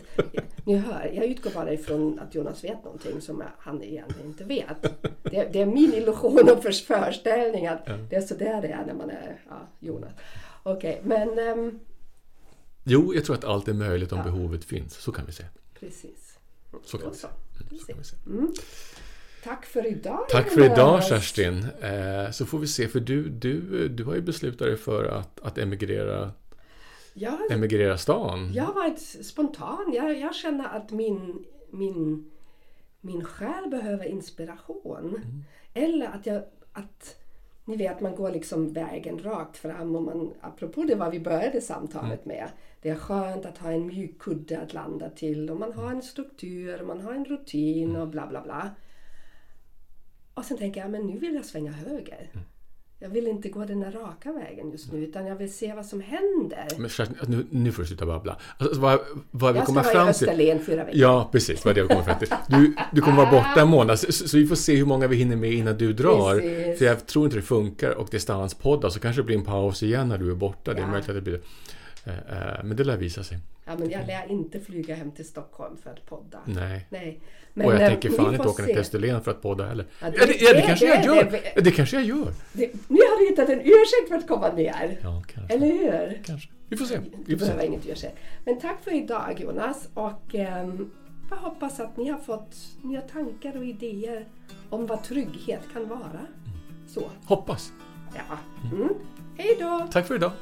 [0.65, 4.83] ni hör, jag utgår bara ifrån att Jonas vet någonting som han egentligen inte vet.
[5.23, 7.97] Det, det är min illusion och föreställning att Ja.
[7.97, 10.13] det är så där det är när man är ja, Jonas.
[10.63, 11.79] Okej, men ehm,
[12.85, 14.25] Jo, jag tror att allt är möjligt om Ja.
[14.25, 14.95] behovet finns.
[14.95, 15.49] Så kan vi säga.
[15.81, 16.39] precis.
[16.85, 17.21] Så kan Då vi så.
[17.29, 17.33] säga.
[17.71, 18.21] Mm, Så kan vi säga.
[19.49, 19.57] Mm.
[19.57, 20.29] tack för idag.
[20.29, 21.67] Tack för idag Kerstin.
[21.81, 25.41] Eh, så får vi se, för du, du, du har ju beslutat dig för att,
[25.41, 26.31] att emigrera,
[27.15, 28.51] Ja, emigrera stan.
[28.55, 29.93] jag har varit spontan.
[29.95, 32.31] Jag, jag känner att min, min,
[33.01, 35.23] min själ behöver inspiration.
[35.75, 36.43] Eller att jag...
[36.73, 37.15] Att,
[37.65, 39.97] ni vet, man går liksom vägen rakt fram.
[39.97, 42.49] Och man, apropå det vad vi började samtalet med.
[42.83, 45.51] Det är skönt att ha en mjuk kudde att landa till.
[45.51, 48.71] Och man har en struktur, man har en rutin och bla bla bla.
[50.39, 52.31] Och sen tänker jag, men nu vill jag svänga höger.
[52.99, 55.87] Jag vill inte gå den där raka vägen just nu, utan jag vill se vad
[55.87, 56.69] som händer.
[56.79, 56.91] Men
[57.27, 58.39] nu, nu får du sluta babbla.
[58.59, 58.99] Alltså, vad,
[59.31, 60.11] vad vi Jag ska kommer vara i.
[60.11, 61.01] Österlen fyra veckor.
[61.01, 61.65] Ja, precis.
[61.65, 62.29] Vad det vi kommer fram till.
[62.49, 65.17] Du, du kommer vara borta en månad, så, så vi får se hur många vi
[65.17, 66.41] hinner med innan du drar.
[66.41, 66.79] Precis.
[66.79, 70.09] För jag tror inte det funkar och distanspoddar, så kanske det blir en paus igen
[70.09, 70.73] när du är borta.
[70.75, 70.91] Det är Ja.
[70.91, 71.41] möjligt att det blir...
[72.09, 73.39] eh, eh, Men det lär visa sig.
[73.65, 76.39] Ja, men jag lär inte flyga hem till Stockholm för att podda.
[76.45, 76.87] Nej.
[76.91, 77.21] Nej.
[77.55, 78.79] och jag eh, tänker fan inte åka ner till.
[78.79, 79.87] Österlen för att podda heller.
[80.01, 81.31] Ja, Ja, det- det, ja, det det- kanske det- jag gör!
[81.55, 82.33] det- det kanske jag gör!
[82.53, 84.99] Det, nu har du hittat en ursäkt för att komma ner.
[85.03, 85.55] Ja, kanske.
[85.55, 86.23] Eller hur?
[86.25, 86.49] kanske.
[86.69, 86.99] Vi får se.
[87.27, 87.67] Vi får behöver se.
[87.67, 88.17] inget ursäkt.
[88.45, 89.89] Men tack för idag Jonas.
[89.95, 90.91] Och ehm,
[91.31, 94.27] jag hoppas att ni har fått nya tankar och idéer
[94.71, 96.21] om vad trygghet kan vara.
[96.89, 97.73] Så, Hoppas.
[98.15, 98.39] ja.
[98.73, 98.89] Mm.
[99.37, 99.89] Hej då!
[99.93, 100.33] Tack för idag.